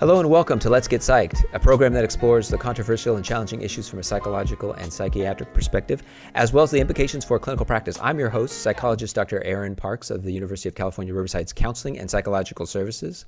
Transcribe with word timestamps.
Hello 0.00 0.20
and 0.20 0.30
welcome 0.30 0.60
to 0.60 0.70
Let's 0.70 0.86
Get 0.86 1.00
Psyched, 1.00 1.42
a 1.54 1.58
program 1.58 1.92
that 1.94 2.04
explores 2.04 2.48
the 2.48 2.56
controversial 2.56 3.16
and 3.16 3.24
challenging 3.24 3.62
issues 3.62 3.88
from 3.88 3.98
a 3.98 4.02
psychological 4.04 4.74
and 4.74 4.92
psychiatric 4.92 5.52
perspective, 5.52 6.04
as 6.36 6.52
well 6.52 6.62
as 6.62 6.70
the 6.70 6.78
implications 6.78 7.24
for 7.24 7.36
clinical 7.40 7.66
practice. 7.66 7.98
I'm 8.00 8.16
your 8.16 8.28
host, 8.28 8.62
psychologist 8.62 9.16
Dr. 9.16 9.42
Aaron 9.42 9.74
Parks 9.74 10.12
of 10.12 10.22
the 10.22 10.30
University 10.30 10.68
of 10.68 10.76
California, 10.76 11.12
Riverside's 11.12 11.52
Counseling 11.52 11.98
and 11.98 12.08
Psychological 12.08 12.64
Services. 12.64 13.26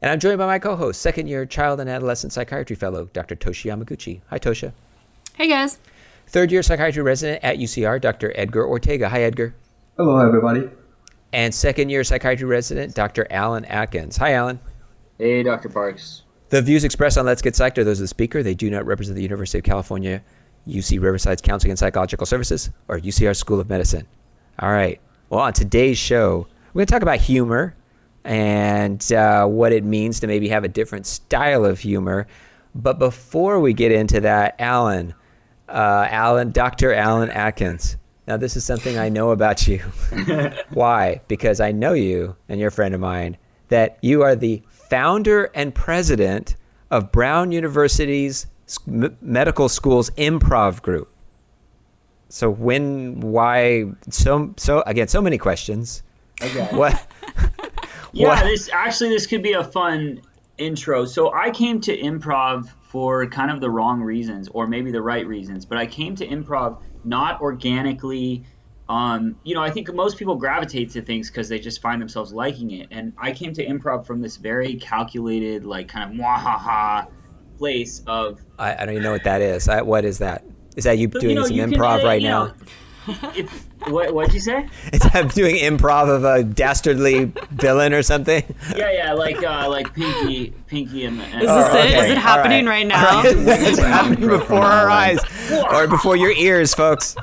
And 0.00 0.10
I'm 0.10 0.18
joined 0.18 0.38
by 0.38 0.46
my 0.46 0.58
co 0.58 0.74
host, 0.74 1.02
second 1.02 1.26
year 1.26 1.44
child 1.44 1.80
and 1.80 1.90
adolescent 1.90 2.32
psychiatry 2.32 2.76
fellow, 2.76 3.10
Dr. 3.12 3.36
Toshi 3.36 3.70
Yamaguchi. 3.70 4.22
Hi, 4.28 4.38
Tosha. 4.38 4.72
Hey, 5.34 5.48
guys. 5.48 5.76
Third 6.28 6.50
year 6.50 6.62
psychiatry 6.62 7.02
resident 7.02 7.44
at 7.44 7.58
UCR, 7.58 8.00
Dr. 8.00 8.32
Edgar 8.36 8.66
Ortega. 8.66 9.10
Hi, 9.10 9.20
Edgar. 9.20 9.54
Hello, 9.98 10.26
everybody. 10.26 10.70
And 11.34 11.54
second 11.54 11.90
year 11.90 12.04
psychiatry 12.04 12.46
resident, 12.46 12.94
Dr. 12.94 13.26
Alan 13.30 13.66
Atkins. 13.66 14.16
Hi, 14.16 14.32
Alan. 14.32 14.58
Hey, 15.18 15.42
Dr. 15.42 15.68
Parks. 15.68 16.22
The 16.50 16.60
views 16.60 16.84
expressed 16.84 17.16
on 17.16 17.26
Let's 17.26 17.42
Get 17.42 17.54
Psyched 17.54 17.78
are 17.78 17.84
those 17.84 17.98
of 17.98 18.04
the 18.04 18.08
speaker. 18.08 18.42
They 18.42 18.54
do 18.54 18.70
not 18.70 18.86
represent 18.86 19.16
the 19.16 19.22
University 19.22 19.58
of 19.58 19.64
California, 19.64 20.22
UC 20.68 21.00
Riverside's 21.00 21.42
Counseling 21.42 21.70
and 21.70 21.78
Psychological 21.78 22.26
Services, 22.26 22.70
or 22.88 23.00
UCR 23.00 23.34
School 23.34 23.58
of 23.58 23.68
Medicine. 23.68 24.06
All 24.58 24.70
right. 24.70 25.00
Well, 25.30 25.40
on 25.40 25.54
today's 25.54 25.98
show, 25.98 26.46
we're 26.72 26.80
going 26.80 26.86
to 26.86 26.92
talk 26.92 27.02
about 27.02 27.18
humor 27.18 27.74
and 28.24 29.10
uh, 29.12 29.46
what 29.46 29.72
it 29.72 29.84
means 29.84 30.20
to 30.20 30.26
maybe 30.26 30.48
have 30.48 30.64
a 30.64 30.68
different 30.68 31.06
style 31.06 31.64
of 31.64 31.80
humor. 31.80 32.26
But 32.74 32.98
before 32.98 33.58
we 33.58 33.72
get 33.72 33.90
into 33.90 34.20
that, 34.20 34.54
Alan, 34.58 35.14
uh, 35.68 36.08
Alan, 36.10 36.52
Dr. 36.52 36.92
Alan 36.92 37.30
Atkins. 37.30 37.96
Now, 38.28 38.36
this 38.36 38.56
is 38.56 38.64
something 38.64 38.98
I 38.98 39.08
know 39.08 39.30
about 39.30 39.66
you. 39.66 39.78
Why? 40.70 41.20
Because 41.28 41.60
I 41.60 41.72
know 41.72 41.92
you 41.92 42.36
and 42.48 42.60
you're 42.60 42.68
a 42.68 42.72
friend 42.72 42.94
of 42.94 43.00
mine, 43.00 43.36
that 43.68 43.98
you 44.02 44.22
are 44.22 44.34
the 44.34 44.62
founder 44.68 45.50
and 45.54 45.74
president 45.74 46.56
of 46.90 47.10
Brown 47.12 47.52
University's 47.52 48.46
medical 49.20 49.68
school's 49.68 50.10
improv 50.10 50.82
group. 50.82 51.10
So 52.28 52.50
when, 52.50 53.20
why, 53.20 53.84
so 54.10 54.52
so 54.56 54.82
again, 54.86 55.08
so 55.08 55.22
many 55.22 55.38
questions. 55.38 56.02
Okay. 56.42 56.66
What? 56.72 57.06
yeah, 58.12 58.28
what? 58.28 58.44
this 58.44 58.68
actually 58.72 59.10
this 59.10 59.26
could 59.26 59.42
be 59.42 59.52
a 59.52 59.64
fun 59.64 60.20
intro. 60.58 61.04
So 61.04 61.32
I 61.32 61.50
came 61.50 61.80
to 61.82 61.96
improv 61.96 62.68
for 62.82 63.26
kind 63.26 63.50
of 63.50 63.60
the 63.60 63.70
wrong 63.70 64.00
reasons, 64.00 64.48
or 64.48 64.66
maybe 64.66 64.90
the 64.90 65.02
right 65.02 65.26
reasons. 65.26 65.64
But 65.64 65.78
I 65.78 65.86
came 65.86 66.16
to 66.16 66.26
improv 66.26 66.80
not 67.04 67.40
organically 67.40 68.44
um, 68.88 69.36
you 69.42 69.54
know, 69.54 69.62
I 69.62 69.70
think 69.70 69.92
most 69.92 70.16
people 70.16 70.36
gravitate 70.36 70.90
to 70.90 71.02
things 71.02 71.28
because 71.28 71.48
they 71.48 71.58
just 71.58 71.82
find 71.82 72.00
themselves 72.00 72.32
liking 72.32 72.70
it. 72.70 72.88
And 72.90 73.12
I 73.18 73.32
came 73.32 73.52
to 73.54 73.66
improv 73.66 74.06
from 74.06 74.20
this 74.20 74.36
very 74.36 74.76
calculated, 74.76 75.64
like 75.64 75.88
kind 75.88 76.10
of 76.10 76.18
mwahaha 76.18 77.08
place 77.58 78.02
of. 78.06 78.40
I, 78.58 78.74
I 78.74 78.86
don't 78.86 78.90
even 78.90 79.02
know 79.02 79.12
what 79.12 79.24
that 79.24 79.40
is. 79.40 79.68
I, 79.68 79.82
what 79.82 80.04
is 80.04 80.18
that? 80.18 80.44
Is 80.76 80.84
that 80.84 80.98
you 80.98 81.10
so, 81.12 81.20
doing 81.20 81.30
you 81.30 81.42
know, 81.42 81.46
some 81.46 81.56
improv 81.56 81.98
can, 81.98 82.06
right 82.06 82.22
now? 82.22 82.54
Know, 83.06 83.32
if, 83.36 83.66
what 83.86 84.12
what'd 84.12 84.34
you 84.34 84.40
say? 84.40 84.66
I'm 85.14 85.28
doing 85.28 85.54
improv 85.56 86.08
of 86.08 86.24
a 86.24 86.42
dastardly 86.42 87.26
villain 87.52 87.92
or 87.92 88.02
something? 88.02 88.42
Yeah, 88.74 88.90
yeah, 88.90 89.12
like 89.12 89.44
uh, 89.44 89.68
like 89.70 89.94
Pinky, 89.94 90.52
Pinky 90.66 91.04
and. 91.04 91.20
and 91.22 91.42
is 91.42 91.48
this 91.48 91.74
it? 91.74 91.98
Is 91.98 92.10
it 92.10 92.18
happening 92.18 92.66
right, 92.66 92.78
right 92.78 92.86
now? 92.88 93.22
Right. 93.22 93.36
it's 93.36 93.78
happening 93.78 94.28
before 94.28 94.64
our 94.64 94.90
eyes 94.90 95.20
or 95.70 95.86
before 95.86 96.16
your 96.16 96.32
ears, 96.32 96.74
folks 96.74 97.14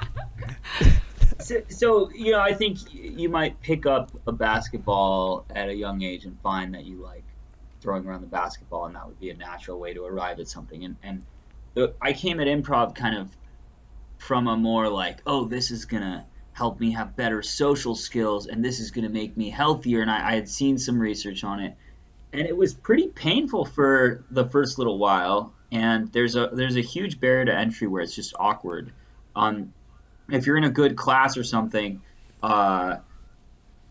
so, 1.53 1.63
so, 1.69 2.11
you 2.11 2.31
know, 2.31 2.39
I 2.39 2.53
think 2.53 2.79
you 2.93 3.29
might 3.29 3.59
pick 3.61 3.85
up 3.85 4.11
a 4.27 4.31
basketball 4.31 5.45
at 5.55 5.69
a 5.69 5.75
young 5.75 6.01
age 6.01 6.25
and 6.25 6.39
find 6.41 6.73
that 6.73 6.85
you 6.85 6.97
like 6.97 7.23
throwing 7.81 8.05
around 8.05 8.21
the 8.21 8.27
basketball, 8.27 8.85
and 8.85 8.95
that 8.95 9.05
would 9.05 9.19
be 9.19 9.29
a 9.29 9.35
natural 9.35 9.79
way 9.79 9.93
to 9.93 10.05
arrive 10.05 10.39
at 10.39 10.47
something. 10.47 10.83
And 10.85 10.95
and 11.03 11.23
I 12.01 12.13
came 12.13 12.39
at 12.39 12.47
improv 12.47 12.95
kind 12.95 13.17
of 13.17 13.29
from 14.17 14.47
a 14.47 14.55
more 14.55 14.89
like, 14.89 15.19
oh, 15.27 15.45
this 15.45 15.69
is 15.69 15.85
gonna 15.85 16.25
help 16.53 16.79
me 16.79 16.91
have 16.91 17.15
better 17.15 17.41
social 17.41 17.95
skills, 17.95 18.47
and 18.47 18.63
this 18.63 18.79
is 18.79 18.91
gonna 18.91 19.09
make 19.09 19.35
me 19.37 19.49
healthier. 19.49 20.01
And 20.01 20.09
I, 20.09 20.29
I 20.31 20.35
had 20.35 20.49
seen 20.49 20.77
some 20.77 20.99
research 20.99 21.43
on 21.43 21.59
it, 21.59 21.75
and 22.31 22.41
it 22.47 22.55
was 22.55 22.73
pretty 22.73 23.09
painful 23.09 23.65
for 23.65 24.23
the 24.31 24.45
first 24.45 24.77
little 24.77 24.97
while. 24.97 25.53
And 25.71 26.11
there's 26.11 26.35
a 26.35 26.49
there's 26.53 26.77
a 26.77 26.81
huge 26.81 27.19
barrier 27.19 27.45
to 27.45 27.55
entry 27.55 27.87
where 27.87 28.01
it's 28.01 28.15
just 28.15 28.33
awkward. 28.39 28.93
Um, 29.35 29.73
if 30.33 30.47
you're 30.47 30.57
in 30.57 30.63
a 30.63 30.69
good 30.69 30.95
class 30.95 31.37
or 31.37 31.43
something, 31.43 32.01
uh, 32.41 32.97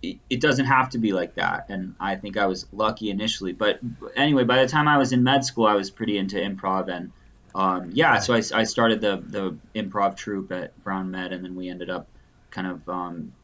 it, 0.02 0.18
it 0.28 0.40
doesn't 0.40 0.66
have 0.66 0.90
to 0.90 0.98
be 0.98 1.12
like 1.12 1.36
that. 1.36 1.66
And 1.68 1.94
I 2.00 2.16
think 2.16 2.36
I 2.36 2.46
was 2.46 2.66
lucky 2.72 3.10
initially. 3.10 3.52
But 3.52 3.80
anyway, 4.16 4.44
by 4.44 4.62
the 4.62 4.68
time 4.68 4.88
I 4.88 4.98
was 4.98 5.12
in 5.12 5.22
med 5.22 5.44
school, 5.44 5.66
I 5.66 5.74
was 5.74 5.90
pretty 5.90 6.18
into 6.18 6.36
improv 6.36 6.88
and. 6.88 7.12
Um, 7.54 7.90
yeah, 7.92 8.18
so 8.18 8.32
I, 8.32 8.42
I 8.54 8.64
started 8.64 9.02
the 9.02 9.22
the 9.26 9.58
improv 9.74 10.16
troupe 10.16 10.52
at 10.52 10.82
Brown 10.82 11.10
Med, 11.10 11.34
and 11.34 11.44
then 11.44 11.54
we 11.54 11.68
ended 11.68 11.90
up 11.90 12.08
kind 12.50 12.66
of 12.66 12.88
um, 12.88 13.34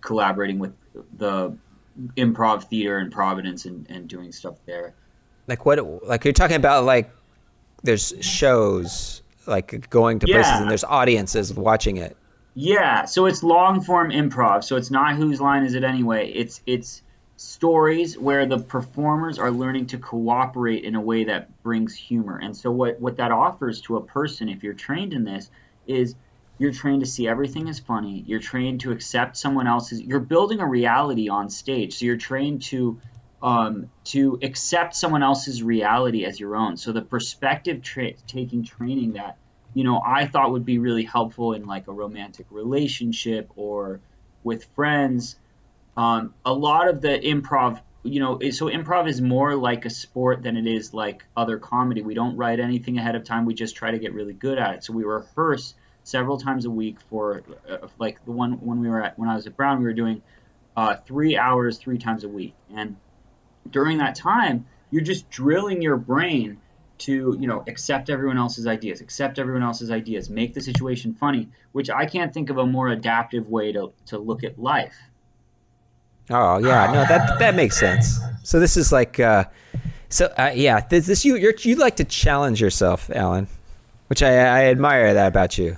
collaborating 0.00 0.60
with 0.60 0.74
the 1.16 1.58
improv 2.16 2.68
theater 2.68 3.00
in 3.00 3.10
Providence 3.10 3.64
and, 3.64 3.84
and 3.90 4.06
doing 4.06 4.30
stuff 4.30 4.54
there. 4.64 4.94
Like 5.48 5.66
what? 5.66 6.06
Like 6.06 6.24
you're 6.24 6.32
talking 6.32 6.54
about 6.54 6.84
like 6.84 7.10
there's 7.82 8.14
shows 8.20 9.22
like 9.48 9.88
going 9.90 10.18
to 10.20 10.26
yeah. 10.28 10.36
places 10.36 10.60
and 10.60 10.70
there's 10.70 10.84
audiences 10.84 11.52
watching 11.54 11.96
it. 11.96 12.16
Yeah, 12.60 13.04
so 13.04 13.26
it's 13.26 13.44
long 13.44 13.82
form 13.82 14.10
improv. 14.10 14.64
So 14.64 14.74
it's 14.74 14.90
not 14.90 15.14
whose 15.14 15.40
line 15.40 15.62
is 15.62 15.74
it 15.74 15.84
anyway. 15.84 16.32
It's 16.32 16.60
it's 16.66 17.02
stories 17.36 18.18
where 18.18 18.46
the 18.46 18.58
performers 18.58 19.38
are 19.38 19.52
learning 19.52 19.86
to 19.86 19.98
cooperate 19.98 20.82
in 20.82 20.96
a 20.96 21.00
way 21.00 21.22
that 21.22 21.62
brings 21.62 21.94
humor. 21.94 22.36
And 22.36 22.56
so 22.56 22.72
what 22.72 23.00
what 23.00 23.18
that 23.18 23.30
offers 23.30 23.80
to 23.82 23.96
a 23.96 24.02
person 24.02 24.48
if 24.48 24.64
you're 24.64 24.74
trained 24.74 25.12
in 25.12 25.22
this 25.22 25.48
is 25.86 26.16
you're 26.58 26.72
trained 26.72 27.02
to 27.02 27.06
see 27.06 27.28
everything 27.28 27.68
as 27.68 27.78
funny. 27.78 28.24
You're 28.26 28.40
trained 28.40 28.80
to 28.80 28.90
accept 28.90 29.36
someone 29.36 29.68
else's. 29.68 30.02
You're 30.02 30.18
building 30.18 30.58
a 30.58 30.66
reality 30.66 31.28
on 31.28 31.50
stage. 31.50 31.98
So 31.98 32.06
you're 32.06 32.16
trained 32.16 32.62
to 32.62 32.98
um, 33.40 33.88
to 34.06 34.40
accept 34.42 34.96
someone 34.96 35.22
else's 35.22 35.62
reality 35.62 36.24
as 36.24 36.40
your 36.40 36.56
own. 36.56 36.76
So 36.76 36.90
the 36.90 37.02
perspective 37.02 37.82
tra- 37.84 38.14
taking 38.26 38.64
training 38.64 39.12
that 39.12 39.38
you 39.74 39.84
know, 39.84 40.00
I 40.04 40.26
thought 40.26 40.52
would 40.52 40.64
be 40.64 40.78
really 40.78 41.04
helpful 41.04 41.52
in 41.52 41.66
like 41.66 41.88
a 41.88 41.92
romantic 41.92 42.46
relationship 42.50 43.50
or 43.56 44.00
with 44.42 44.64
friends. 44.74 45.36
Um, 45.96 46.34
a 46.44 46.52
lot 46.52 46.88
of 46.88 47.00
the 47.00 47.18
improv, 47.18 47.80
you 48.02 48.20
know, 48.20 48.38
so 48.50 48.66
improv 48.66 49.08
is 49.08 49.20
more 49.20 49.54
like 49.54 49.84
a 49.84 49.90
sport 49.90 50.42
than 50.42 50.56
it 50.56 50.66
is 50.66 50.94
like 50.94 51.24
other 51.36 51.58
comedy. 51.58 52.02
We 52.02 52.14
don't 52.14 52.36
write 52.36 52.60
anything 52.60 52.98
ahead 52.98 53.14
of 53.14 53.24
time. 53.24 53.44
We 53.44 53.54
just 53.54 53.76
try 53.76 53.90
to 53.90 53.98
get 53.98 54.14
really 54.14 54.32
good 54.32 54.58
at 54.58 54.76
it. 54.76 54.84
So 54.84 54.92
we 54.92 55.04
rehearse 55.04 55.74
several 56.08 56.38
times 56.38 56.64
a 56.64 56.70
week 56.70 56.98
for 57.10 57.42
uh, 57.68 57.88
like 57.98 58.24
the 58.24 58.32
one 58.32 58.52
when 58.64 58.80
we 58.80 58.88
were 58.88 59.02
at 59.02 59.18
when 59.18 59.28
I 59.28 59.34
was 59.34 59.46
at 59.46 59.56
Brown, 59.56 59.78
we 59.78 59.84
were 59.84 59.92
doing 59.92 60.22
uh, 60.76 60.96
three 60.96 61.36
hours 61.36 61.78
three 61.78 61.98
times 61.98 62.24
a 62.24 62.28
week, 62.28 62.54
and 62.74 62.96
during 63.70 63.98
that 63.98 64.14
time, 64.14 64.66
you're 64.90 65.02
just 65.02 65.28
drilling 65.28 65.82
your 65.82 65.96
brain 65.96 66.60
to 66.98 67.36
you 67.38 67.46
know 67.46 67.64
accept 67.66 68.10
everyone 68.10 68.36
else's 68.36 68.66
ideas 68.66 69.00
accept 69.00 69.38
everyone 69.38 69.62
else's 69.62 69.90
ideas 69.90 70.28
make 70.28 70.54
the 70.54 70.60
situation 70.60 71.14
funny 71.14 71.48
which 71.72 71.90
i 71.90 72.04
can't 72.04 72.34
think 72.34 72.50
of 72.50 72.58
a 72.58 72.66
more 72.66 72.88
adaptive 72.88 73.48
way 73.48 73.72
to, 73.72 73.92
to 74.06 74.18
look 74.18 74.44
at 74.44 74.58
life. 74.58 74.96
Oh 76.30 76.58
yeah 76.58 76.92
no 76.92 77.04
that 77.06 77.38
that 77.38 77.54
makes 77.54 77.78
sense. 77.78 78.18
So 78.42 78.60
this 78.60 78.76
is 78.76 78.92
like 78.92 79.18
uh 79.18 79.44
so 80.10 80.26
uh, 80.36 80.52
yeah 80.54 80.80
this, 80.80 81.06
this 81.06 81.24
you 81.24 81.36
you 81.36 81.54
you 81.60 81.76
like 81.76 81.96
to 81.96 82.04
challenge 82.04 82.60
yourself 82.60 83.10
alan 83.10 83.46
which 84.08 84.22
i 84.22 84.28
i 84.28 84.64
admire 84.64 85.14
that 85.14 85.28
about 85.28 85.56
you. 85.56 85.76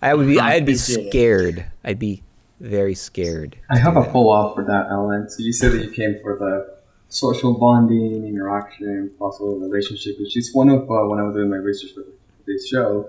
I 0.00 0.14
would 0.14 0.26
be 0.26 0.38
i'd 0.38 0.66
be 0.66 0.76
scared. 0.76 1.66
I'd 1.84 1.98
be 1.98 2.22
very 2.60 2.94
scared 2.94 3.56
i 3.68 3.76
have 3.76 3.96
a 3.96 4.04
pull 4.04 4.30
off 4.30 4.54
for 4.54 4.64
that 4.64 4.86
alan. 4.86 5.28
So 5.28 5.42
you 5.42 5.52
said 5.52 5.72
that 5.72 5.82
you 5.84 5.90
came 5.90 6.18
for 6.22 6.38
the 6.38 6.73
social 7.14 7.54
bonding, 7.54 8.26
interaction, 8.26 9.10
possible 9.18 9.56
relationship 9.58 10.18
which 10.18 10.36
is 10.36 10.52
One 10.52 10.68
of 10.68 10.82
uh, 10.82 11.06
when 11.06 11.20
I 11.20 11.22
was 11.22 11.34
doing 11.34 11.50
my 11.50 11.56
research 11.56 11.92
for 11.94 12.04
this 12.46 12.68
show, 12.68 13.08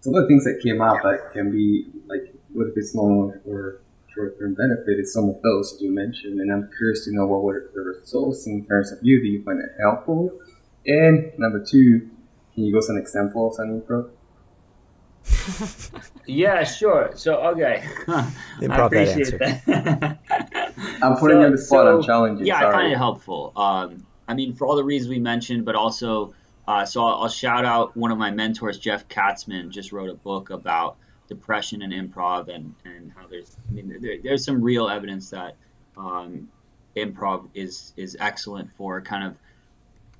some 0.00 0.14
of 0.14 0.22
the 0.22 0.28
things 0.28 0.44
that 0.44 0.60
came 0.62 0.80
out 0.80 1.02
that 1.02 1.32
can 1.32 1.50
be 1.50 1.86
like 2.06 2.34
what 2.52 2.68
if 2.68 2.74
it's 2.76 2.94
long 2.94 3.34
or 3.44 3.80
short 4.14 4.38
term 4.38 4.54
benefit 4.54 5.00
is 5.00 5.12
some 5.12 5.28
of 5.28 5.42
those 5.42 5.72
that 5.72 5.84
you 5.84 5.92
mentioned, 5.92 6.40
and 6.40 6.52
I'm 6.52 6.70
curious 6.76 7.04
to 7.06 7.12
know 7.12 7.26
what 7.26 7.42
were 7.42 7.70
the 7.74 7.80
results 7.80 8.46
in 8.46 8.64
terms 8.64 8.92
of 8.92 8.98
you. 9.02 9.20
Do 9.20 9.26
you 9.26 9.42
find 9.42 9.58
it 9.60 9.70
helpful? 9.80 10.30
And 10.86 11.32
number 11.38 11.64
two, 11.64 12.08
can 12.54 12.64
you 12.64 12.72
give 12.72 12.78
us 12.78 12.88
an 12.88 12.98
example 12.98 13.48
of 13.48 13.54
something 13.54 13.82
pro? 13.82 14.10
yeah, 16.26 16.62
sure. 16.62 17.12
So 17.16 17.36
okay, 17.48 17.82
I 18.08 18.32
appreciate 18.62 19.38
that. 19.38 19.66
that. 19.66 20.18
I'm 21.04 21.16
putting 21.16 21.36
so, 21.36 21.40
you 21.40 21.46
on 21.46 21.52
the 21.52 21.58
spot. 21.58 21.86
So, 21.86 21.96
I'm 21.96 22.02
challenging. 22.02 22.46
Yeah, 22.46 22.60
Sorry. 22.60 22.74
I 22.74 22.78
find 22.78 22.92
it 22.92 22.96
helpful. 22.96 23.52
Um, 23.56 24.06
I 24.26 24.34
mean, 24.34 24.54
for 24.54 24.66
all 24.66 24.76
the 24.76 24.84
reasons 24.84 25.10
we 25.10 25.18
mentioned, 25.18 25.64
but 25.64 25.74
also, 25.74 26.34
uh, 26.66 26.84
so 26.84 27.04
I'll, 27.04 27.22
I'll, 27.22 27.28
shout 27.28 27.64
out 27.64 27.96
one 27.96 28.10
of 28.10 28.18
my 28.18 28.30
mentors, 28.30 28.78
Jeff 28.78 29.08
Katzman, 29.08 29.70
just 29.70 29.92
wrote 29.92 30.10
a 30.10 30.14
book 30.14 30.50
about 30.50 30.96
depression 31.28 31.82
and 31.82 31.92
improv, 31.92 32.48
and 32.48 32.74
and 32.84 33.12
how 33.16 33.26
there's, 33.26 33.56
I 33.68 33.72
mean, 33.72 33.96
there, 34.00 34.16
there's 34.22 34.44
some 34.44 34.62
real 34.62 34.88
evidence 34.88 35.30
that 35.30 35.56
um, 35.96 36.48
improv 36.96 37.48
is 37.54 37.92
is 37.96 38.16
excellent 38.18 38.70
for 38.76 39.00
kind 39.00 39.24
of 39.24 39.36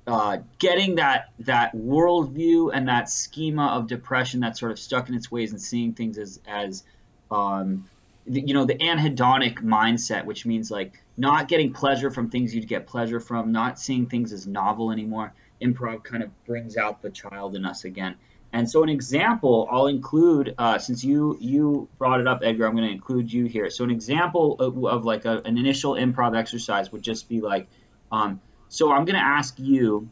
uh, 0.07 0.37
getting 0.59 0.95
that 0.95 1.31
that 1.39 1.75
worldview 1.75 2.71
and 2.73 2.87
that 2.87 3.09
schema 3.09 3.67
of 3.67 3.87
depression 3.87 4.39
that's 4.39 4.59
sort 4.59 4.71
of 4.71 4.79
stuck 4.79 5.09
in 5.09 5.15
its 5.15 5.31
ways 5.31 5.51
and 5.51 5.61
seeing 5.61 5.93
things 5.93 6.17
as 6.17 6.39
as 6.47 6.83
um, 7.31 7.89
you 8.27 8.53
know 8.53 8.65
the 8.65 8.75
anhedonic 8.75 9.59
mindset, 9.61 10.25
which 10.25 10.45
means 10.45 10.71
like 10.71 10.93
not 11.17 11.47
getting 11.47 11.73
pleasure 11.73 12.09
from 12.09 12.29
things 12.29 12.53
you'd 12.53 12.67
get 12.67 12.87
pleasure 12.87 13.19
from, 13.19 13.51
not 13.51 13.79
seeing 13.79 14.07
things 14.07 14.33
as 14.33 14.47
novel 14.47 14.91
anymore. 14.91 15.33
Improv 15.61 16.03
kind 16.03 16.23
of 16.23 16.45
brings 16.45 16.75
out 16.75 17.01
the 17.01 17.09
child 17.09 17.55
in 17.55 17.65
us 17.65 17.85
again. 17.85 18.15
And 18.51 18.69
so 18.69 18.83
an 18.83 18.89
example 18.89 19.67
I'll 19.69 19.87
include, 19.87 20.55
uh, 20.57 20.77
since 20.77 21.03
you 21.03 21.37
you 21.39 21.87
brought 21.97 22.19
it 22.19 22.27
up, 22.27 22.39
Edgar, 22.43 22.65
I'm 22.65 22.75
going 22.75 22.87
to 22.87 22.93
include 22.93 23.31
you 23.31 23.45
here. 23.45 23.69
So 23.69 23.83
an 23.83 23.91
example 23.91 24.55
of, 24.59 24.83
of 24.85 25.05
like 25.05 25.25
a, 25.25 25.41
an 25.45 25.57
initial 25.57 25.93
improv 25.93 26.37
exercise 26.37 26.91
would 26.91 27.03
just 27.03 27.29
be 27.29 27.41
like, 27.41 27.67
um, 28.11 28.41
so 28.69 28.91
I'm 28.91 29.05
going 29.05 29.17
to 29.17 29.25
ask 29.25 29.59
you, 29.59 30.09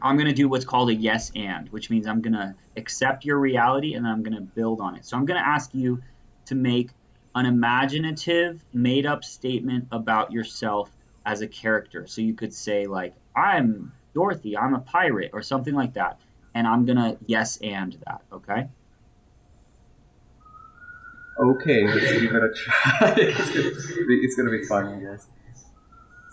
I'm 0.00 0.16
going 0.16 0.28
to 0.28 0.34
do 0.34 0.48
what's 0.48 0.64
called 0.64 0.90
a 0.90 0.94
yes 0.94 1.32
and, 1.34 1.68
which 1.70 1.90
means 1.90 2.06
I'm 2.06 2.20
going 2.20 2.34
to 2.34 2.54
accept 2.76 3.24
your 3.24 3.38
reality 3.38 3.94
and 3.94 4.04
then 4.04 4.12
I'm 4.12 4.22
going 4.22 4.34
to 4.34 4.42
build 4.42 4.80
on 4.80 4.96
it. 4.96 5.04
So 5.06 5.16
I'm 5.16 5.24
going 5.24 5.40
to 5.40 5.46
ask 5.46 5.74
you 5.74 6.02
to 6.46 6.54
make 6.54 6.90
an 7.34 7.46
imaginative, 7.46 8.64
made 8.72 9.06
up 9.06 9.24
statement 9.24 9.88
about 9.90 10.32
yourself 10.32 10.90
as 11.24 11.40
a 11.40 11.48
character. 11.48 12.06
So 12.06 12.20
you 12.20 12.34
could 12.34 12.52
say, 12.52 12.86
like, 12.86 13.14
I'm 13.34 13.92
Dorothy, 14.14 14.56
I'm 14.56 14.74
a 14.74 14.80
pirate, 14.80 15.30
or 15.32 15.42
something 15.42 15.74
like 15.74 15.94
that. 15.94 16.18
And 16.54 16.66
I'm 16.66 16.84
going 16.84 16.98
to 16.98 17.16
yes 17.26 17.56
and 17.62 17.96
that, 18.06 18.20
okay? 18.32 18.68
Okay, 21.38 21.86
let's 21.86 22.12
give 22.12 22.34
it 22.34 22.42
a 22.42 22.52
try. 22.54 23.14
it's 23.16 24.36
going 24.36 24.50
to 24.50 24.58
be 24.58 24.64
fun, 24.66 24.86
I 24.86 25.00
guess. 25.00 25.26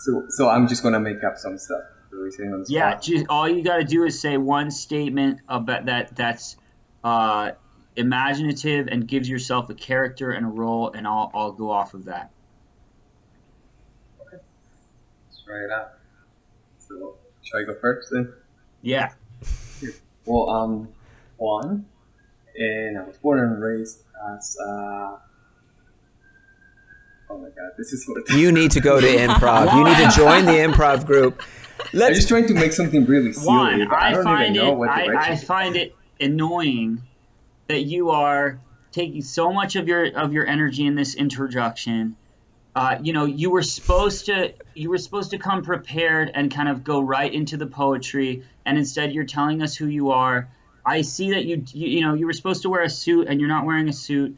So, 0.00 0.24
so 0.30 0.48
I'm 0.48 0.66
just 0.66 0.82
gonna 0.82 0.98
make 0.98 1.22
up 1.22 1.36
some 1.36 1.58
stuff. 1.58 1.82
Yeah, 2.68 2.98
just, 2.98 3.26
all 3.28 3.48
you 3.48 3.62
got 3.62 3.76
to 3.76 3.84
do 3.84 4.04
is 4.04 4.18
say 4.18 4.38
one 4.38 4.70
statement 4.70 5.40
about 5.46 5.86
that 5.86 6.16
that's 6.16 6.56
uh, 7.04 7.52
imaginative 8.00 8.88
and 8.88 9.06
gives 9.06 9.28
yourself 9.28 9.70
a 9.70 9.74
character 9.74 10.32
and 10.32 10.44
a 10.44 10.48
role, 10.48 10.90
and 10.90 11.06
I'll 11.06 11.30
I'll 11.32 11.52
go 11.52 11.70
off 11.70 11.94
of 11.94 12.06
that. 12.06 12.30
Okay, 14.20 14.42
let's 15.28 15.42
try 15.44 15.64
it 15.64 15.70
out. 15.70 15.92
So, 16.78 17.16
should 17.42 17.62
I 17.62 17.64
go 17.64 17.74
first 17.80 18.08
then? 18.10 18.32
Yeah. 18.82 19.12
Well, 20.26 20.50
um, 20.50 20.88
Juan, 21.38 21.86
and 22.56 22.98
I 22.98 23.04
was 23.04 23.16
born 23.18 23.40
and 23.40 23.62
raised 23.62 24.02
as. 24.36 24.56
Uh, 24.58 25.16
Oh 27.32 27.38
my 27.38 27.48
god, 27.50 27.70
this 27.78 27.92
is 27.92 28.08
what. 28.08 28.28
You 28.30 28.50
need 28.50 28.72
to 28.72 28.80
go 28.80 29.00
to 29.00 29.06
improv. 29.06 29.72
you 29.72 29.84
need 29.84 29.96
to 29.96 30.10
join 30.16 30.46
the 30.46 30.52
improv 30.52 31.06
group. 31.06 31.40
Let's... 31.92 32.08
I'm 32.08 32.14
just 32.14 32.28
trying 32.28 32.46
to 32.48 32.54
make 32.54 32.72
something 32.72 33.04
really 33.04 33.32
silly. 33.32 33.46
One, 33.46 33.92
I, 33.92 34.18
I 34.18 34.22
find 34.24 34.56
it. 34.56 34.62
I, 34.62 35.32
I 35.32 35.36
find 35.36 35.76
it 35.76 35.94
annoying 36.20 37.02
that 37.70 37.82
you 37.82 38.10
are 38.10 38.60
taking 38.92 39.22
so 39.22 39.52
much 39.52 39.76
of 39.76 39.88
your 39.88 40.06
of 40.16 40.32
your 40.32 40.46
energy 40.46 40.86
in 40.86 40.94
this 40.94 41.14
introduction. 41.14 42.16
Uh, 42.74 42.98
you 43.02 43.12
know, 43.12 43.24
you 43.24 43.50
were 43.50 43.62
supposed 43.62 44.26
to 44.26 44.52
you 44.74 44.90
were 44.90 44.98
supposed 44.98 45.30
to 45.30 45.38
come 45.38 45.62
prepared 45.62 46.30
and 46.34 46.50
kind 46.52 46.68
of 46.68 46.84
go 46.84 47.00
right 47.00 47.32
into 47.32 47.56
the 47.56 47.66
poetry, 47.66 48.44
and 48.64 48.78
instead 48.78 49.12
you're 49.12 49.24
telling 49.24 49.62
us 49.62 49.74
who 49.76 49.86
you 49.86 50.10
are. 50.10 50.48
I 50.84 51.02
see 51.02 51.32
that 51.32 51.44
you 51.44 51.64
you, 51.72 51.88
you 51.88 52.00
know 52.02 52.14
you 52.14 52.26
were 52.26 52.32
supposed 52.32 52.62
to 52.62 52.70
wear 52.70 52.82
a 52.82 52.90
suit 52.90 53.28
and 53.28 53.40
you're 53.40 53.48
not 53.48 53.64
wearing 53.64 53.88
a 53.88 53.92
suit 53.92 54.36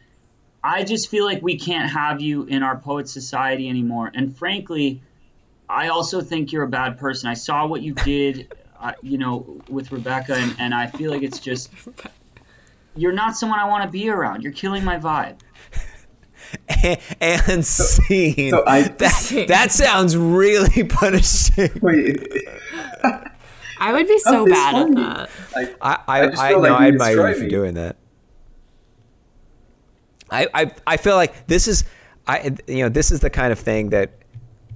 I 0.65 0.85
just 0.85 1.09
feel 1.09 1.25
like 1.25 1.43
we 1.43 1.59
can't 1.59 1.91
have 1.91 2.21
you 2.21 2.45
in 2.45 2.63
our 2.63 2.77
poet 2.77 3.09
society 3.09 3.69
anymore. 3.69 4.11
And 4.15 4.37
frankly, 4.37 5.03
I 5.69 5.89
also 5.89 6.21
think 6.21 6.53
you're 6.53 6.63
a 6.63 6.69
bad 6.69 6.99
person. 6.99 7.29
I 7.29 7.35
saw 7.35 7.67
what 7.67 7.83
you 7.83 7.95
did, 7.95 8.55
uh, 8.79 8.93
you 9.03 9.19
know, 9.19 9.61
with 9.69 9.91
Rebecca, 9.91 10.35
and, 10.35 10.55
and 10.59 10.75
I 10.75 10.87
feel 10.87 11.11
like 11.11 11.23
it's 11.23 11.41
just 11.41 11.71
you're 12.97 13.13
not 13.13 13.37
someone 13.37 13.59
I 13.59 13.69
want 13.69 13.85
to 13.85 13.91
be 13.91 14.09
around. 14.09 14.43
You're 14.43 14.53
killing 14.53 14.85
my 14.85 14.99
vibe. 14.99 15.39
and 17.21 17.65
scene. 17.65 18.51
So 18.51 18.65
I, 18.67 18.83
that, 18.83 19.45
that 19.49 19.73
sounds 19.73 20.17
really 20.17 20.85
punishing. 20.89 21.71
Wait. 21.81 22.19
I 23.79 23.93
would 23.93 24.07
be 24.07 24.19
so 24.19 24.47
bad 24.47 24.73
funny. 24.73 25.03
at 25.03 25.29
that. 25.29 25.31
I 25.57 25.75
I, 25.81 25.99
I, 26.07 26.21
I, 26.21 26.49
I 26.49 26.53
know 26.53 26.75
I 26.75 26.89
admire 26.89 27.29
you 27.29 27.35
for 27.35 27.49
doing 27.49 27.75
that. 27.75 27.97
I, 30.31 30.47
I, 30.55 30.71
I 30.87 30.97
feel 30.97 31.17
like 31.17 31.47
this 31.47 31.69
is 31.69 31.85
I 32.27 32.55
you 32.67 32.83
know 32.83 32.89
this 32.89 33.11
is 33.11 33.21
the 33.21 33.31
kind 33.31 33.53
of 33.53 33.59
thing 33.59 33.91
that 33.91 34.13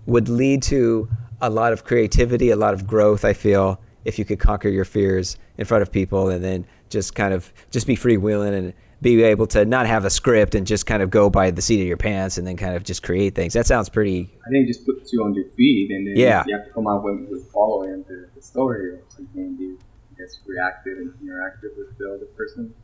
would 0.06 0.28
lead 0.28 0.62
to 0.64 1.08
a 1.40 1.48
lot 1.48 1.72
of 1.72 1.84
creativity, 1.84 2.50
a 2.50 2.56
lot 2.56 2.74
of 2.74 2.86
growth. 2.86 3.24
I 3.24 3.32
feel 3.32 3.80
if 4.04 4.18
you 4.18 4.24
could 4.24 4.38
conquer 4.38 4.68
your 4.68 4.84
fears 4.84 5.36
in 5.58 5.64
front 5.64 5.82
of 5.82 5.90
people 5.90 6.28
and 6.28 6.42
then 6.44 6.66
just 6.88 7.14
kind 7.14 7.34
of 7.34 7.52
just 7.70 7.86
be 7.86 7.96
freewheeling 7.96 8.56
and 8.56 8.74
be 9.02 9.22
able 9.22 9.46
to 9.46 9.64
not 9.64 9.86
have 9.86 10.04
a 10.04 10.10
script 10.10 10.54
and 10.54 10.66
just 10.66 10.86
kind 10.86 11.02
of 11.02 11.10
go 11.10 11.28
by 11.28 11.50
the 11.50 11.60
seat 11.60 11.80
of 11.80 11.86
your 11.86 11.96
pants 11.96 12.38
and 12.38 12.46
then 12.46 12.56
kind 12.56 12.74
of 12.74 12.82
just 12.82 13.02
create 13.02 13.34
things. 13.34 13.52
That 13.52 13.66
sounds 13.66 13.88
pretty. 13.88 14.30
I 14.46 14.50
think 14.50 14.64
it 14.64 14.72
just 14.72 14.86
puts 14.86 15.12
you 15.12 15.22
on 15.22 15.34
your 15.34 15.48
feet 15.50 15.90
and 15.90 16.06
then 16.06 16.16
yeah. 16.16 16.44
you 16.46 16.56
have 16.56 16.66
to 16.66 16.72
come 16.72 16.86
out 16.86 17.04
with, 17.04 17.28
with 17.28 17.50
following 17.52 18.04
the, 18.08 18.28
the 18.34 18.42
story 18.42 18.90
or 18.90 19.02
something. 19.08 19.56
You 19.58 19.78
just 20.16 20.40
reacted 20.46 20.98
and 20.98 21.12
interacted 21.22 21.76
with 21.76 21.96
the 21.98 22.14
other 22.14 22.26
person. 22.26 22.74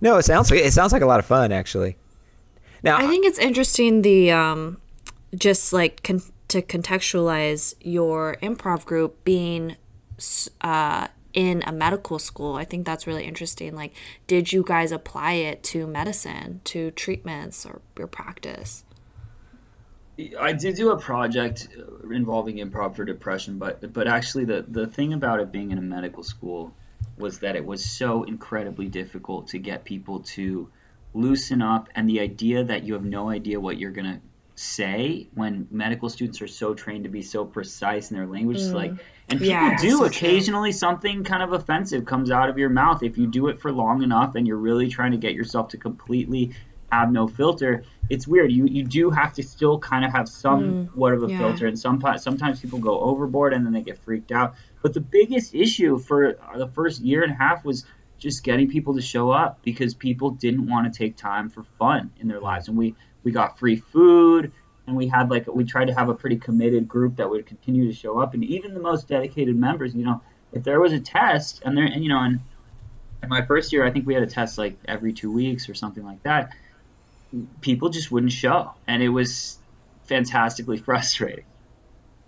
No, 0.00 0.16
it 0.16 0.24
sounds 0.24 0.50
it 0.50 0.72
sounds 0.72 0.92
like 0.92 1.02
a 1.02 1.06
lot 1.06 1.20
of 1.20 1.26
fun 1.26 1.52
actually. 1.52 1.96
Now 2.82 2.96
I 2.96 3.06
think 3.06 3.24
it's 3.24 3.38
interesting 3.38 4.02
the 4.02 4.32
um, 4.32 4.78
just 5.34 5.72
like 5.72 6.02
con- 6.02 6.22
to 6.48 6.60
contextualize 6.60 7.74
your 7.80 8.36
improv 8.42 8.84
group 8.84 9.22
being 9.24 9.76
uh, 10.60 11.08
in 11.34 11.62
a 11.66 11.72
medical 11.72 12.18
school. 12.18 12.54
I 12.54 12.64
think 12.64 12.86
that's 12.86 13.06
really 13.06 13.24
interesting. 13.24 13.74
Like, 13.74 13.92
did 14.26 14.52
you 14.52 14.64
guys 14.66 14.92
apply 14.92 15.34
it 15.34 15.62
to 15.64 15.86
medicine, 15.86 16.60
to 16.64 16.90
treatments, 16.92 17.66
or 17.66 17.80
your 17.96 18.06
practice? 18.06 18.84
I 20.38 20.52
did 20.52 20.76
do 20.76 20.90
a 20.90 20.98
project 20.98 21.68
uh, 21.76 22.08
involving 22.10 22.56
improv 22.56 22.96
for 22.96 23.04
depression, 23.04 23.58
but 23.58 23.92
but 23.92 24.06
actually 24.06 24.44
the 24.44 24.64
the 24.68 24.86
thing 24.86 25.12
about 25.12 25.40
it 25.40 25.50
being 25.50 25.70
in 25.70 25.78
a 25.78 25.82
medical 25.82 26.22
school 26.22 26.74
was 27.16 27.40
that 27.40 27.56
it 27.56 27.64
was 27.64 27.84
so 27.84 28.24
incredibly 28.24 28.88
difficult 28.88 29.48
to 29.48 29.58
get 29.58 29.84
people 29.84 30.20
to 30.20 30.68
loosen 31.14 31.60
up 31.60 31.88
and 31.94 32.08
the 32.08 32.20
idea 32.20 32.64
that 32.64 32.84
you 32.84 32.94
have 32.94 33.04
no 33.04 33.28
idea 33.28 33.60
what 33.60 33.78
you're 33.78 33.90
going 33.90 34.06
to 34.06 34.20
say 34.54 35.28
when 35.34 35.66
medical 35.70 36.08
students 36.08 36.42
are 36.42 36.46
so 36.46 36.74
trained 36.74 37.04
to 37.04 37.10
be 37.10 37.22
so 37.22 37.44
precise 37.44 38.10
in 38.10 38.16
their 38.16 38.26
language 38.26 38.58
mm. 38.58 38.74
like 38.74 38.92
and 39.28 39.38
people 39.38 39.46
yeah, 39.46 39.76
do 39.80 40.04
occasionally 40.04 40.70
true. 40.70 40.78
something 40.78 41.24
kind 41.24 41.42
of 41.42 41.52
offensive 41.52 42.04
comes 42.04 42.30
out 42.30 42.50
of 42.50 42.58
your 42.58 42.68
mouth 42.68 43.02
if 43.02 43.16
you 43.16 43.26
do 43.26 43.48
it 43.48 43.60
for 43.60 43.72
long 43.72 44.02
enough 44.02 44.34
and 44.34 44.46
you're 44.46 44.56
really 44.56 44.88
trying 44.88 45.12
to 45.12 45.16
get 45.16 45.32
yourself 45.32 45.68
to 45.68 45.78
completely 45.78 46.52
have 46.90 47.10
no 47.10 47.26
filter 47.26 47.82
it's 48.10 48.28
weird 48.28 48.52
you 48.52 48.66
you 48.66 48.84
do 48.84 49.08
have 49.08 49.32
to 49.32 49.42
still 49.42 49.78
kind 49.78 50.04
of 50.04 50.12
have 50.12 50.28
somewhat 50.28 51.12
mm. 51.12 51.16
of 51.16 51.22
a 51.22 51.32
yeah. 51.32 51.38
filter 51.38 51.66
and 51.66 51.78
some 51.78 52.02
sometimes 52.18 52.60
people 52.60 52.78
go 52.78 53.00
overboard 53.00 53.54
and 53.54 53.64
then 53.64 53.72
they 53.72 53.80
get 53.80 53.98
freaked 53.98 54.30
out 54.30 54.54
but 54.82 54.92
the 54.92 55.00
biggest 55.00 55.54
issue 55.54 55.98
for 55.98 56.36
the 56.56 56.68
first 56.68 57.00
year 57.00 57.22
and 57.22 57.32
a 57.32 57.36
half 57.36 57.64
was 57.64 57.86
just 58.22 58.44
getting 58.44 58.68
people 58.68 58.94
to 58.94 59.02
show 59.02 59.32
up 59.32 59.58
because 59.64 59.94
people 59.94 60.30
didn't 60.30 60.68
want 60.68 60.90
to 60.90 60.96
take 60.96 61.16
time 61.16 61.50
for 61.50 61.64
fun 61.64 62.12
in 62.20 62.28
their 62.28 62.38
lives. 62.38 62.68
And 62.68 62.78
we, 62.78 62.94
we 63.24 63.32
got 63.32 63.58
free 63.58 63.76
food 63.76 64.52
and 64.86 64.96
we 64.96 65.08
had 65.08 65.30
like, 65.30 65.46
we 65.46 65.64
tried 65.64 65.86
to 65.86 65.94
have 65.94 66.08
a 66.08 66.14
pretty 66.14 66.36
committed 66.36 66.88
group 66.88 67.16
that 67.16 67.30
would 67.30 67.46
continue 67.46 67.86
to 67.86 67.94
show 67.94 68.18
up. 68.18 68.34
And 68.34 68.44
even 68.44 68.74
the 68.74 68.80
most 68.80 69.08
dedicated 69.08 69.56
members, 69.56 69.94
you 69.94 70.04
know, 70.04 70.20
if 70.52 70.64
there 70.64 70.80
was 70.80 70.92
a 70.92 71.00
test 71.00 71.62
and 71.64 71.76
there, 71.76 71.84
and, 71.84 72.02
you 72.02 72.08
know, 72.08 72.20
and 72.20 72.40
in 73.22 73.28
my 73.28 73.42
first 73.42 73.72
year, 73.72 73.84
I 73.84 73.90
think 73.90 74.06
we 74.06 74.14
had 74.14 74.22
a 74.22 74.26
test 74.26 74.58
like 74.58 74.76
every 74.86 75.12
two 75.12 75.30
weeks 75.30 75.68
or 75.68 75.74
something 75.74 76.04
like 76.04 76.22
that. 76.24 76.50
People 77.60 77.88
just 77.88 78.10
wouldn't 78.10 78.32
show. 78.32 78.72
And 78.86 79.02
it 79.02 79.08
was 79.08 79.58
fantastically 80.04 80.78
frustrating. 80.88 81.44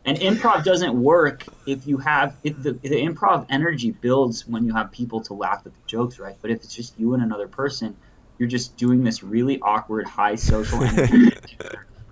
And 0.06 0.18
improv 0.18 0.64
doesn't 0.64 1.02
work 1.02 1.44
if 1.66 1.86
you 1.86 1.96
have 1.96 2.36
if 2.44 2.62
the, 2.62 2.72
the 2.72 2.90
improv 2.90 3.46
energy 3.48 3.90
builds 3.90 4.46
when 4.46 4.66
you 4.66 4.74
have 4.74 4.92
people 4.92 5.22
to 5.22 5.34
laugh 5.34 5.62
at 5.64 5.72
the 5.72 5.86
jokes, 5.86 6.18
right? 6.18 6.36
But 6.42 6.50
if 6.50 6.58
it's 6.58 6.74
just 6.74 6.98
you 6.98 7.14
and 7.14 7.22
another 7.22 7.48
person, 7.48 7.96
you're 8.38 8.48
just 8.48 8.76
doing 8.76 9.04
this 9.04 9.22
really 9.22 9.60
awkward 9.60 10.06
high 10.06 10.34
social 10.34 10.82
energy. 10.82 11.32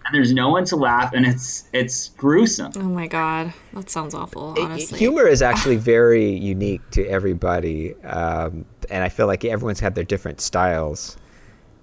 And 0.04 0.16
there's 0.16 0.34
no 0.34 0.50
one 0.50 0.64
to 0.66 0.76
laugh 0.76 1.12
and 1.14 1.24
it's 1.24 1.68
it's 1.72 2.08
gruesome. 2.10 2.72
Oh 2.76 2.80
my 2.80 3.06
god. 3.06 3.54
That 3.72 3.88
sounds 3.88 4.14
awful 4.14 4.56
honestly. 4.58 4.98
humor 4.98 5.28
is 5.28 5.40
actually 5.42 5.76
very 5.94 6.28
unique 6.28 6.82
to 6.90 7.06
everybody 7.06 7.94
um, 8.02 8.64
and 8.90 9.04
i 9.04 9.08
feel 9.08 9.28
like 9.28 9.44
everyone's 9.44 9.78
had 9.78 9.94
their 9.94 10.04
different 10.04 10.40
styles. 10.40 11.16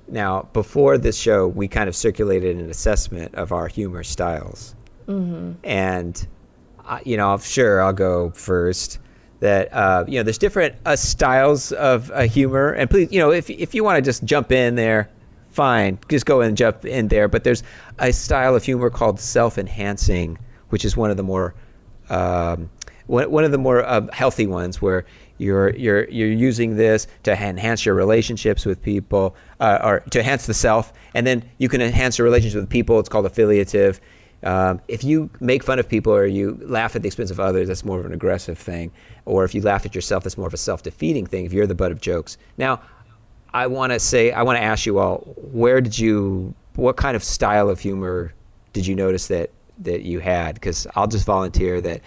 Now 0.10 0.50
before 0.52 0.98
this 0.98 1.18
show 1.18 1.48
we 1.48 1.70
kind 1.70 1.88
of 1.88 1.96
circulated 1.96 2.58
an 2.58 2.70
assessment 2.70 3.36
of 3.36 3.54
our 3.54 3.68
humor 3.68 4.04
styles. 4.04 4.76
Mm-hmm. 5.08 5.54
And, 5.64 6.28
uh, 6.86 7.00
you 7.04 7.18
know, 7.18 7.38
sure, 7.40 7.82
I'll 7.82 7.94
go 7.94 8.30
first. 8.30 9.00
That, 9.40 9.74
uh, 9.74 10.04
you 10.08 10.20
know, 10.20 10.24
there's 10.24 10.38
different 10.38 10.76
uh, 10.86 10.98
styles 10.98 11.72
of 11.72 12.12
uh, 12.12 12.22
humor. 12.24 12.74
And 12.74 12.90
please, 12.90 13.10
you 13.12 13.20
know, 13.20 13.32
if, 13.32 13.50
if 13.50 13.74
you 13.74 13.84
want 13.84 13.96
to 13.98 14.02
just 14.02 14.26
jump 14.26 14.52
in 14.52 14.76
there, 14.76 15.10
fine, 15.50 15.98
just 16.10 16.26
go 16.26 16.42
and 16.42 16.58
jump 16.58 16.86
in 16.86 17.08
there. 17.08 17.28
But 17.28 17.46
there's 17.46 17.64
a 18.00 18.12
style 18.12 18.56
of 18.56 18.64
humor 18.64 18.90
called 18.90 19.20
self 19.20 19.58
enhancing, 19.58 20.38
which 20.70 20.84
is 20.84 20.98
one 20.98 21.10
of 21.10 21.18
the 21.18 21.24
more 21.24 21.56
um, 22.10 22.70
one, 23.08 23.32
one 23.32 23.44
of 23.44 23.52
the 23.52 23.58
more 23.58 23.84
uh, 23.84 24.08
healthy 24.14 24.48
ones 24.48 24.82
where 24.82 25.06
you're 25.38 25.76
you're 25.76 26.08
you're 26.10 26.32
using 26.32 26.76
this 26.76 27.08
to 27.24 27.32
enhance 27.32 27.86
your 27.86 27.96
relationships 27.96 28.66
with 28.66 28.82
people 28.82 29.36
uh, 29.60 29.80
or 29.84 30.00
to 30.12 30.20
enhance 30.20 30.46
the 30.46 30.54
self 30.54 30.94
and 31.16 31.26
then 31.26 31.44
you 31.58 31.70
can 31.70 31.82
enhance 31.82 32.18
your 32.18 32.26
relationship 32.26 32.60
with 32.60 32.70
people 32.70 33.00
it's 33.00 33.10
called 33.10 33.26
affiliative 33.26 34.00
um, 34.44 34.80
if 34.88 35.04
you 35.04 35.30
make 35.40 35.64
fun 35.64 35.80
of 35.80 35.90
people 35.90 36.14
or 36.14 36.26
you 36.26 36.58
laugh 36.62 36.96
at 36.96 37.02
the 37.02 37.08
expense 37.08 37.30
of 37.32 37.40
others 37.40 37.68
that's 37.68 37.84
more 37.84 38.00
of 38.00 38.06
an 38.06 38.14
aggressive 38.14 38.58
thing 38.58 38.92
or 39.26 39.44
if 39.44 39.54
you 39.54 39.62
laugh 39.62 39.86
at 39.86 39.94
yourself 39.94 40.24
that's 40.24 40.38
more 40.38 40.48
of 40.48 40.54
a 40.54 40.58
self-defeating 40.58 41.26
thing 41.26 41.46
if 41.46 41.54
you're 41.54 41.68
the 41.68 41.76
butt 41.76 41.92
of 41.92 42.00
jokes 42.00 42.38
now 42.58 42.82
i 43.54 43.68
want 43.68 43.92
to 43.92 44.00
say 44.00 44.32
i 44.32 44.42
want 44.42 44.58
to 44.58 44.64
ask 44.64 44.86
you 44.86 44.98
all 45.00 45.18
where 45.52 45.82
did 45.82 45.98
you 46.00 46.54
what 46.76 46.96
kind 46.96 47.16
of 47.16 47.24
style 47.24 47.70
of 47.70 47.80
humor 47.80 48.34
did 48.74 48.88
you 48.88 48.96
notice 48.96 49.28
that 49.28 49.50
that 49.78 50.04
you 50.04 50.20
had 50.20 50.56
because 50.56 50.88
i'll 50.96 51.08
just 51.08 51.26
volunteer 51.26 51.82
that 51.82 52.00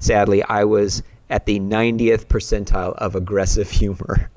sadly 0.00 0.42
i 0.44 0.64
was 0.64 1.02
at 1.30 1.44
the 1.46 1.60
90th 1.60 2.24
percentile 2.26 2.94
of 2.94 3.14
aggressive 3.14 3.70
humor. 3.80 4.30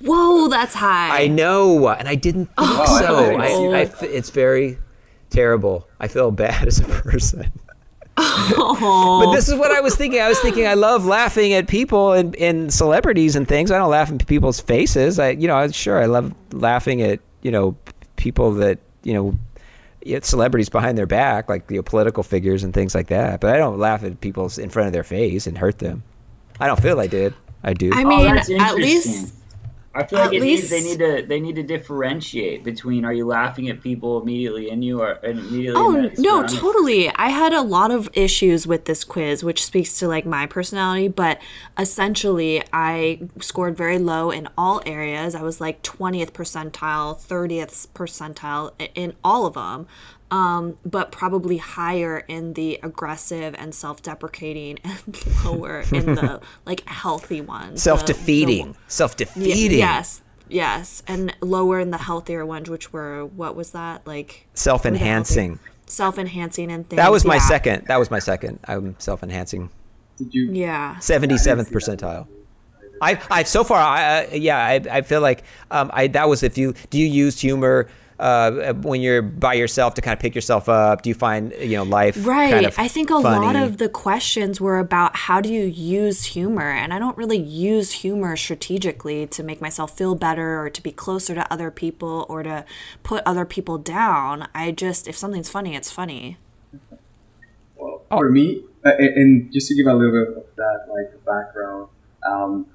Whoa, 0.00 0.46
that's 0.46 0.72
high. 0.74 1.24
I 1.24 1.26
know, 1.26 1.88
and 1.88 2.06
I 2.06 2.14
didn't 2.14 2.44
think 2.46 2.54
Oh, 2.58 2.98
so. 3.00 3.36
I 3.36 3.80
I. 3.80 3.90
It's 4.02 4.30
very 4.30 4.78
terrible. 5.30 5.86
I 6.00 6.08
feel 6.08 6.30
bad 6.30 6.66
as 6.68 6.78
a 6.80 6.84
person. 6.84 7.50
But 8.16 9.32
this 9.32 9.48
is 9.48 9.54
what 9.54 9.70
I 9.70 9.80
was 9.80 9.94
thinking. 9.94 10.20
I 10.20 10.28
was 10.28 10.38
thinking 10.40 10.66
I 10.66 10.74
love 10.74 11.04
laughing 11.06 11.52
at 11.52 11.68
people 11.68 12.12
and, 12.12 12.34
and 12.36 12.72
celebrities 12.72 13.36
and 13.36 13.46
things. 13.46 13.70
I 13.70 13.78
don't 13.78 13.90
laugh 13.90 14.10
in 14.10 14.18
people's 14.18 14.60
faces. 14.60 15.18
I, 15.18 15.30
you 15.30 15.46
know, 15.46 15.56
I- 15.56 15.70
sure 15.70 16.02
I 16.02 16.06
love 16.06 16.34
laughing 16.52 17.00
at 17.02 17.20
you 17.42 17.50
know 17.52 17.76
people 18.16 18.52
that 18.54 18.78
you 19.04 19.14
know 19.14 19.38
yeah, 20.04 20.18
celebrities 20.22 20.68
behind 20.68 20.96
their 20.98 21.06
back, 21.06 21.48
like 21.48 21.70
you 21.70 21.76
know, 21.76 21.82
political 21.82 22.22
figures 22.22 22.64
and 22.64 22.74
things 22.74 22.94
like 22.94 23.08
that. 23.08 23.40
But 23.40 23.54
I 23.54 23.58
don't 23.58 23.78
laugh 23.78 24.02
at 24.02 24.20
people 24.20 24.50
in 24.58 24.70
front 24.70 24.86
of 24.88 24.92
their 24.92 25.04
face 25.04 25.46
and 25.46 25.56
hurt 25.58 25.78
them. 25.78 26.02
I 26.60 26.66
don't 26.66 26.80
feel 26.80 26.98
I 26.98 27.06
did. 27.06 27.34
I 27.62 27.72
do. 27.72 27.90
I 27.94 28.02
Oh, 28.02 28.08
mean, 28.08 28.34
that's 28.34 28.50
at 28.50 28.74
least 28.76 29.06
interesting. 29.06 29.37
I 29.98 30.06
feel 30.06 30.20
like 30.20 30.32
at 30.32 30.40
means 30.40 30.70
they 30.70 30.80
need 30.80 30.98
to 31.00 31.24
they 31.26 31.40
need 31.40 31.56
to 31.56 31.64
differentiate 31.64 32.62
between 32.62 33.04
are 33.04 33.12
you 33.12 33.26
laughing 33.26 33.68
at 33.68 33.82
people 33.82 34.22
immediately 34.22 34.70
in 34.70 34.80
you 34.80 35.00
or 35.00 35.18
immediately 35.24 35.72
Oh 35.74 36.10
no, 36.18 36.46
totally. 36.46 37.10
I 37.16 37.30
had 37.30 37.52
a 37.52 37.62
lot 37.62 37.90
of 37.90 38.08
issues 38.12 38.64
with 38.64 38.84
this 38.84 39.02
quiz, 39.02 39.42
which 39.42 39.64
speaks 39.64 39.98
to 39.98 40.06
like 40.06 40.24
my 40.24 40.46
personality, 40.46 41.08
but 41.08 41.40
essentially 41.76 42.62
I 42.72 43.28
scored 43.40 43.76
very 43.76 43.98
low 43.98 44.30
in 44.30 44.48
all 44.56 44.80
areas. 44.86 45.34
I 45.34 45.42
was 45.42 45.60
like 45.60 45.82
20th 45.82 46.30
percentile, 46.30 47.18
30th 47.20 47.88
percentile 47.88 48.70
in 48.94 49.14
all 49.24 49.46
of 49.46 49.54
them. 49.54 49.88
Um, 50.30 50.76
but 50.84 51.10
probably 51.10 51.56
higher 51.56 52.18
in 52.18 52.52
the 52.52 52.78
aggressive 52.82 53.54
and 53.58 53.74
self-deprecating 53.74 54.78
and 54.84 55.44
lower 55.44 55.80
in 55.92 56.14
the 56.14 56.40
like 56.66 56.86
healthy 56.86 57.40
ones. 57.40 57.82
Self-defeating. 57.82 58.72
the- 58.72 58.78
Self-defeating. 58.88 59.78
Yes. 59.78 60.22
Yes, 60.50 61.02
and 61.06 61.34
lower 61.42 61.78
in 61.78 61.90
the 61.90 61.98
healthier 61.98 62.44
ones, 62.46 62.70
which 62.70 62.90
were 62.90 63.26
what 63.26 63.54
was 63.54 63.72
that 63.72 64.06
like? 64.06 64.46
Self-enhancing. 64.54 65.58
self-enhancing 65.84 66.72
and 66.72 66.88
things. 66.88 66.96
That 66.96 67.10
was 67.12 67.26
my 67.26 67.34
yeah. 67.34 67.40
second. 67.48 67.86
That 67.86 67.98
was 67.98 68.10
my 68.10 68.18
second. 68.18 68.58
I'm 68.66 68.98
self-enhancing. 68.98 69.68
Did 70.16 70.34
you? 70.34 70.50
Yeah. 70.50 70.96
77th 71.00 71.70
percentile. 71.70 72.26
I, 73.00 73.20
I 73.30 73.42
so 73.44 73.62
far, 73.62 73.78
I, 73.78 74.24
uh, 74.24 74.34
yeah, 74.34 74.58
I, 74.58 74.74
I 74.90 75.02
feel 75.02 75.20
like 75.20 75.44
um, 75.70 75.90
I 75.92 76.08
that 76.08 76.28
was 76.28 76.42
if 76.42 76.58
you 76.58 76.74
do 76.90 76.98
you 76.98 77.06
use 77.06 77.40
humor 77.40 77.88
uh, 78.18 78.74
when 78.74 79.00
you're 79.00 79.22
by 79.22 79.54
yourself 79.54 79.94
to 79.94 80.02
kind 80.02 80.12
of 80.12 80.20
pick 80.20 80.34
yourself 80.34 80.68
up? 80.68 81.02
Do 81.02 81.10
you 81.10 81.14
find 81.14 81.52
you 81.60 81.76
know 81.76 81.84
life 81.84 82.16
Right. 82.26 82.50
Kind 82.50 82.66
of 82.66 82.78
I 82.78 82.88
think 82.88 83.10
a 83.10 83.16
lot 83.16 83.56
of 83.56 83.78
the 83.78 83.88
questions 83.88 84.60
were 84.60 84.78
about 84.78 85.16
how 85.16 85.40
do 85.40 85.48
you 85.48 85.64
use 85.64 86.24
humor, 86.24 86.70
and 86.70 86.92
I 86.92 86.98
don't 86.98 87.16
really 87.16 87.38
use 87.38 87.92
humor 87.92 88.36
strategically 88.36 89.26
to 89.28 89.42
make 89.42 89.60
myself 89.60 89.96
feel 89.96 90.14
better 90.14 90.60
or 90.60 90.70
to 90.70 90.82
be 90.82 90.92
closer 90.92 91.34
to 91.34 91.52
other 91.52 91.70
people 91.70 92.26
or 92.28 92.42
to 92.42 92.64
put 93.02 93.22
other 93.24 93.44
people 93.44 93.78
down. 93.78 94.48
I 94.54 94.72
just 94.72 95.08
if 95.08 95.16
something's 95.16 95.48
funny, 95.48 95.76
it's 95.76 95.90
funny. 95.90 96.38
Well, 97.76 98.02
for 98.10 98.30
me, 98.30 98.64
uh, 98.84 98.92
and, 98.98 99.16
and 99.16 99.52
just 99.52 99.68
to 99.68 99.74
give 99.74 99.86
a 99.86 99.94
little 99.94 100.12
bit 100.12 100.36
of 100.36 100.56
that, 100.56 100.86
like 100.88 101.24
background, 101.24 101.88
um, 102.28 102.66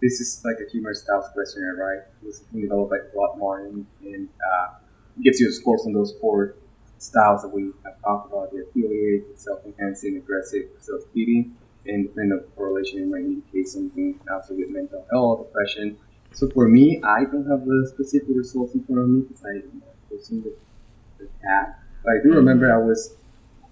this 0.00 0.20
is 0.20 0.42
like 0.44 0.56
a 0.66 0.70
humor 0.70 0.94
styles 0.94 1.26
questionnaire, 1.32 1.74
right? 1.76 2.00
Has 2.24 2.40
been 2.40 2.62
developed 2.62 2.90
by 2.90 2.98
Rod 3.14 3.38
Martin, 3.38 3.86
and 4.02 4.28
uh, 4.28 4.74
it 5.18 5.24
gives 5.24 5.40
you 5.40 5.48
the 5.48 5.52
scores 5.52 5.82
on 5.86 5.92
those 5.92 6.14
four 6.20 6.54
styles 6.98 7.42
that 7.42 7.48
we 7.48 7.70
have 7.84 8.00
talked 8.02 8.32
about: 8.32 8.52
the 8.52 8.64
affiliate, 8.68 9.34
the 9.34 9.40
self-enhancing, 9.40 10.16
aggressive, 10.16 10.68
self-defeating, 10.80 11.54
and 11.86 12.08
depending 12.08 12.32
on 12.32 12.44
correlation, 12.56 13.02
it 13.02 13.08
might 13.08 13.20
indicate 13.20 13.68
something 13.68 14.18
also 14.32 14.54
with 14.54 14.70
mental 14.70 15.04
health, 15.10 15.46
depression. 15.46 15.96
So 16.32 16.48
for 16.50 16.68
me, 16.68 17.02
I 17.04 17.24
don't 17.24 17.48
have 17.50 17.64
the 17.66 17.90
specific 17.92 18.28
results 18.28 18.74
in 18.74 18.84
front 18.84 19.00
of 19.00 19.08
me 19.08 19.20
because 19.22 19.44
I 19.44 19.56
am 19.56 19.82
posting 20.08 20.42
the, 20.42 20.54
the 21.18 21.28
tab. 21.42 21.74
But 22.04 22.12
I 22.12 22.22
do 22.22 22.34
remember 22.34 22.72
I 22.72 22.78
was 22.78 23.14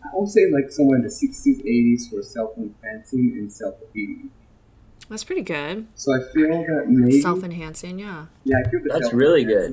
I 0.02 0.08
would 0.14 0.28
say 0.28 0.50
like 0.52 0.70
somewhere 0.70 0.97
in 0.97 1.02
the 1.02 1.08
60s, 1.08 1.64
80s 1.64 2.11
for 2.11 2.23
self-enhancing 2.23 3.32
and 3.38 3.50
self-defeating. 3.50 4.30
That's 5.09 5.25
pretty 5.25 5.43
good. 5.43 5.87
So 5.95 6.12
I 6.15 6.33
feel 6.35 6.49
that 6.50 6.85
maybe, 6.88 7.21
Self-enhancing, 7.23 7.99
yeah. 7.99 8.27
yeah, 8.45 8.57
I 8.65 8.69
feel 8.69 8.81
the 8.83 8.91
That's 8.93 9.12
really 9.12 9.45
good. 9.45 9.73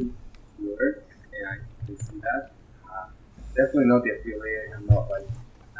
self-enhancing 0.58 0.78
word, 0.80 1.04
and 1.34 1.48
I 1.50 1.86
can 1.86 1.98
see 1.98 2.20
that. 2.22 2.52
Uh, 2.90 3.08
definitely 3.56 3.86
not 3.86 4.04
the 4.04 4.12
affiliate. 4.12 4.70
I'm 4.78 4.86
not 4.88 5.10
like 5.10 5.28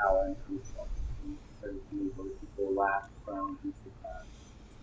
Alan 0.06 0.36
who's 0.50 0.60
self-defeating, 0.76 2.12
where 2.18 2.28
people 2.28 2.74
laugh 2.74 3.08
around 3.28 3.58
things 3.62 3.76
like 3.86 4.14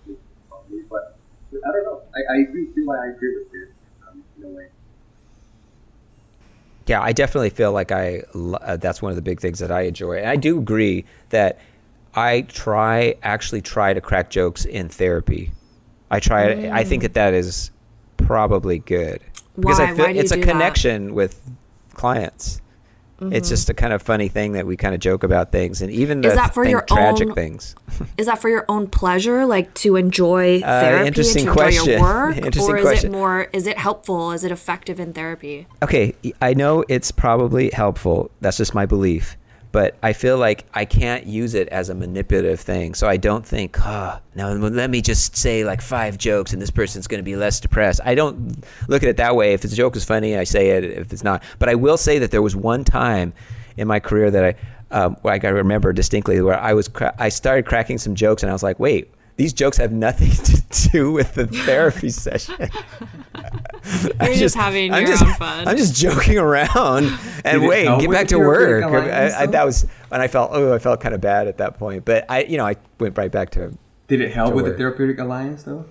that. 0.08 0.86
But 0.88 1.18
I 1.52 1.70
don't 1.72 1.84
know. 1.84 2.02
I, 2.16 2.34
I 2.34 2.42
do 2.50 2.72
feel 2.74 2.86
like 2.86 3.00
I 3.00 3.08
agree 3.10 3.36
with 3.38 3.52
you 3.52 3.68
um, 4.08 4.24
in 4.38 4.44
a 4.44 4.48
way. 4.48 4.68
Yeah, 6.86 7.00
I 7.02 7.12
definitely 7.12 7.50
feel 7.50 7.72
like 7.72 7.92
I. 7.92 8.22
l- 8.34 8.58
Uh, 8.60 8.76
that's 8.78 9.02
one 9.02 9.10
of 9.10 9.16
the 9.16 9.22
big 9.22 9.38
things 9.40 9.58
that 9.58 9.70
I 9.70 9.82
enjoy, 9.82 10.16
and 10.18 10.26
I 10.28 10.36
do 10.36 10.58
agree 10.58 11.04
that 11.28 11.58
I 12.14 12.42
try 12.42 13.14
actually 13.22 13.62
try 13.62 13.94
to 13.94 14.00
crack 14.00 14.30
jokes 14.30 14.64
in 14.64 14.88
therapy. 14.88 15.52
I 16.10 16.20
try. 16.20 16.70
I 16.70 16.84
think 16.84 17.02
that 17.02 17.14
that 17.14 17.32
is 17.34 17.70
probably 18.18 18.78
good 18.80 19.20
because 19.56 19.78
Why? 19.78 19.90
I 19.90 19.94
feel 19.94 20.06
it's 20.06 20.30
a 20.32 20.36
do 20.36 20.42
that? 20.44 20.50
connection 20.50 21.14
with 21.14 21.40
clients. 21.94 22.60
Mm-hmm. 23.20 23.34
It's 23.34 23.48
just 23.48 23.70
a 23.70 23.74
kind 23.74 23.92
of 23.92 24.02
funny 24.02 24.26
thing 24.28 24.52
that 24.52 24.66
we 24.66 24.76
kind 24.76 24.94
of 24.94 25.00
joke 25.00 25.22
about 25.22 25.52
things, 25.52 25.80
and 25.80 25.92
even 25.92 26.22
the 26.22 26.28
Is 26.28 26.34
that 26.34 26.52
for 26.52 26.64
thing- 26.64 26.72
your 26.72 26.82
tragic 26.82 27.28
own- 27.28 27.34
things. 27.34 27.76
Is 28.18 28.26
that 28.26 28.40
for 28.40 28.48
your 28.48 28.64
own 28.68 28.88
pleasure, 28.88 29.46
like 29.46 29.72
to 29.74 29.94
enjoy 29.96 30.58
Uh, 30.60 30.80
therapy 30.80 31.06
interesting 31.06 31.46
and 31.48 31.56
to 31.56 31.62
enjoy 31.64 31.92
your 31.92 32.00
work, 32.00 32.36
Interesting 32.46 32.74
or 32.74 32.76
is 32.78 32.82
question. 32.84 33.14
it 33.14 33.16
more? 33.16 33.48
Is 33.52 33.66
it 33.68 33.78
helpful? 33.78 34.32
Is 34.32 34.42
it 34.44 34.50
effective 34.50 34.98
in 34.98 35.12
therapy? 35.12 35.66
okay, 35.82 36.14
I 36.42 36.52
know 36.54 36.84
it's 36.88 37.12
probably 37.12 37.70
helpful. 37.70 38.30
That's 38.40 38.56
just 38.56 38.74
my 38.74 38.86
belief. 38.86 39.36
But 39.72 39.96
I 40.02 40.12
feel 40.12 40.36
like 40.36 40.66
I 40.74 40.84
can't 40.84 41.26
use 41.26 41.54
it 41.54 41.68
as 41.68 41.88
a 41.88 41.94
manipulative 41.94 42.60
thing. 42.60 42.94
So 42.94 43.08
I 43.08 43.16
don't 43.16 43.44
think, 43.44 43.80
ah, 43.80 44.20
now 44.34 44.50
let 44.52 44.90
me 44.90 45.00
just 45.00 45.34
say 45.34 45.64
like 45.64 45.80
five 45.80 46.18
jokes 46.18 46.52
and 46.52 46.60
this 46.60 46.70
person's 46.70 47.06
going 47.06 47.20
to 47.20 47.24
be 47.24 47.36
less 47.36 47.58
depressed. 47.58 48.00
I 48.04 48.14
don't 48.14 48.64
look 48.88 49.02
at 49.02 49.08
it 49.08 49.16
that 49.16 49.34
way. 49.34 49.54
If 49.54 49.62
the 49.62 49.68
joke 49.68 49.96
is 49.96 50.04
funny, 50.04 50.36
I 50.36 50.44
say 50.44 50.70
it. 50.70 50.84
If 50.84 51.12
it's 51.12 51.24
not. 51.24 51.42
But 51.58 51.70
I 51.70 51.74
will 51.74 51.96
say 51.96 52.18
that 52.18 52.30
there 52.30 52.42
was 52.42 52.54
one 52.54 52.84
time 52.84 53.32
in 53.78 53.88
my 53.88 53.98
career 53.98 54.30
that 54.30 54.44
I, 54.90 54.94
um, 54.94 55.16
I 55.24 55.36
remember 55.36 55.94
distinctly 55.94 56.42
where 56.42 56.58
I 56.58 56.74
was, 56.74 56.88
cra- 56.88 57.14
I 57.18 57.30
started 57.30 57.64
cracking 57.64 57.96
some 57.96 58.14
jokes 58.14 58.42
and 58.42 58.50
I 58.50 58.52
was 58.52 58.62
like, 58.62 58.78
wait, 58.78 59.10
these 59.42 59.52
jokes 59.52 59.76
have 59.76 59.90
nothing 59.90 60.30
to 60.30 60.90
do 60.90 61.10
with 61.10 61.34
the 61.34 61.46
therapy 61.66 62.10
session. 62.10 62.54
I'm 63.34 64.28
You're 64.28 64.34
just 64.36 64.54
having 64.54 64.92
I'm 64.94 65.02
your 65.02 65.10
just, 65.10 65.24
own 65.24 65.34
fun. 65.34 65.66
I'm 65.66 65.76
just 65.76 65.96
joking 65.96 66.38
around 66.38 67.10
and 67.44 67.66
wait, 67.66 67.86
get 68.00 68.08
back 68.08 68.28
to 68.28 68.38
work. 68.38 68.84
I, 68.84 69.42
I, 69.42 69.46
that 69.46 69.64
was 69.64 69.84
when 70.08 70.20
I 70.20 70.28
felt 70.28 70.50
oh 70.52 70.72
I 70.72 70.78
felt 70.78 71.00
kind 71.00 71.12
of 71.12 71.20
bad 71.20 71.48
at 71.48 71.58
that 71.58 71.76
point, 71.76 72.04
but 72.04 72.24
I 72.30 72.44
you 72.44 72.56
know 72.56 72.64
I 72.64 72.76
went 73.00 73.18
right 73.18 73.32
back 73.32 73.50
to. 73.50 73.76
Did 74.06 74.20
it 74.20 74.32
help 74.32 74.54
with 74.54 74.66
the 74.66 74.74
therapeutic 74.74 75.18
alliance 75.18 75.64
though? 75.64 75.86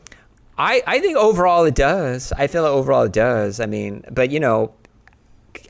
I 0.58 0.82
I 0.88 1.00
think 1.00 1.18
overall 1.18 1.66
it 1.66 1.76
does. 1.76 2.32
I 2.32 2.48
feel 2.48 2.64
like 2.64 2.72
overall 2.72 3.04
it 3.04 3.14
does. 3.14 3.60
I 3.60 3.66
mean, 3.66 4.06
but 4.10 4.32
you 4.32 4.40
know, 4.40 4.74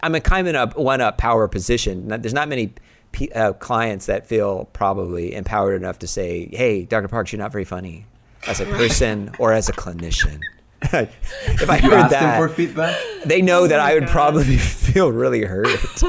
I'm 0.03 0.13
a 0.13 0.21
kind 0.21 0.47
of 0.47 0.53
in 0.53 0.55
a 0.55 0.67
one 0.79 1.01
up 1.01 1.17
power 1.17 1.47
position. 1.47 2.09
There's 2.09 2.33
not 2.33 2.47
many. 2.47 2.73
P, 3.11 3.29
uh, 3.31 3.53
clients 3.53 4.05
that 4.05 4.25
feel 4.27 4.65
probably 4.73 5.33
empowered 5.33 5.75
enough 5.75 5.99
to 5.99 6.07
say, 6.07 6.47
"Hey, 6.51 6.85
Dr. 6.85 7.07
Parks, 7.07 7.31
you're 7.31 7.39
not 7.39 7.51
very 7.51 7.65
funny 7.65 8.05
as 8.47 8.59
a 8.61 8.65
person 8.65 9.31
or 9.39 9.53
as 9.53 9.69
a 9.69 9.73
clinician." 9.73 10.39
if 10.83 11.69
I 11.69 11.75
You 11.77 11.91
heard 11.91 12.09
that, 12.09 12.09
them 12.09 12.39
for 12.41 12.49
feedback. 12.53 12.97
they 13.25 13.41
know 13.41 13.67
that 13.67 13.79
Oh 13.79 13.83
my 13.83 13.91
I 13.91 13.93
would 13.93 14.05
God. 14.05 14.11
probably 14.11 14.57
feel 14.57 15.11
really 15.11 15.43
hurt. 15.43 15.67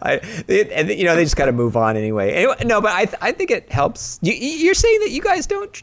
I, 0.00 0.20
it, 0.48 0.70
and 0.72 0.88
you 0.88 1.04
know, 1.04 1.14
they 1.14 1.24
just 1.24 1.36
got 1.36 1.46
to 1.46 1.52
move 1.52 1.76
on 1.76 1.96
anyway. 1.96 2.32
anyway. 2.32 2.54
No, 2.64 2.80
but 2.80 2.92
I, 2.92 3.04
th- 3.04 3.18
I 3.20 3.32
think 3.32 3.50
it 3.50 3.70
helps. 3.70 4.18
You, 4.22 4.32
you're 4.32 4.72
saying 4.74 5.00
that 5.00 5.10
you 5.10 5.20
guys 5.20 5.46
don't, 5.46 5.82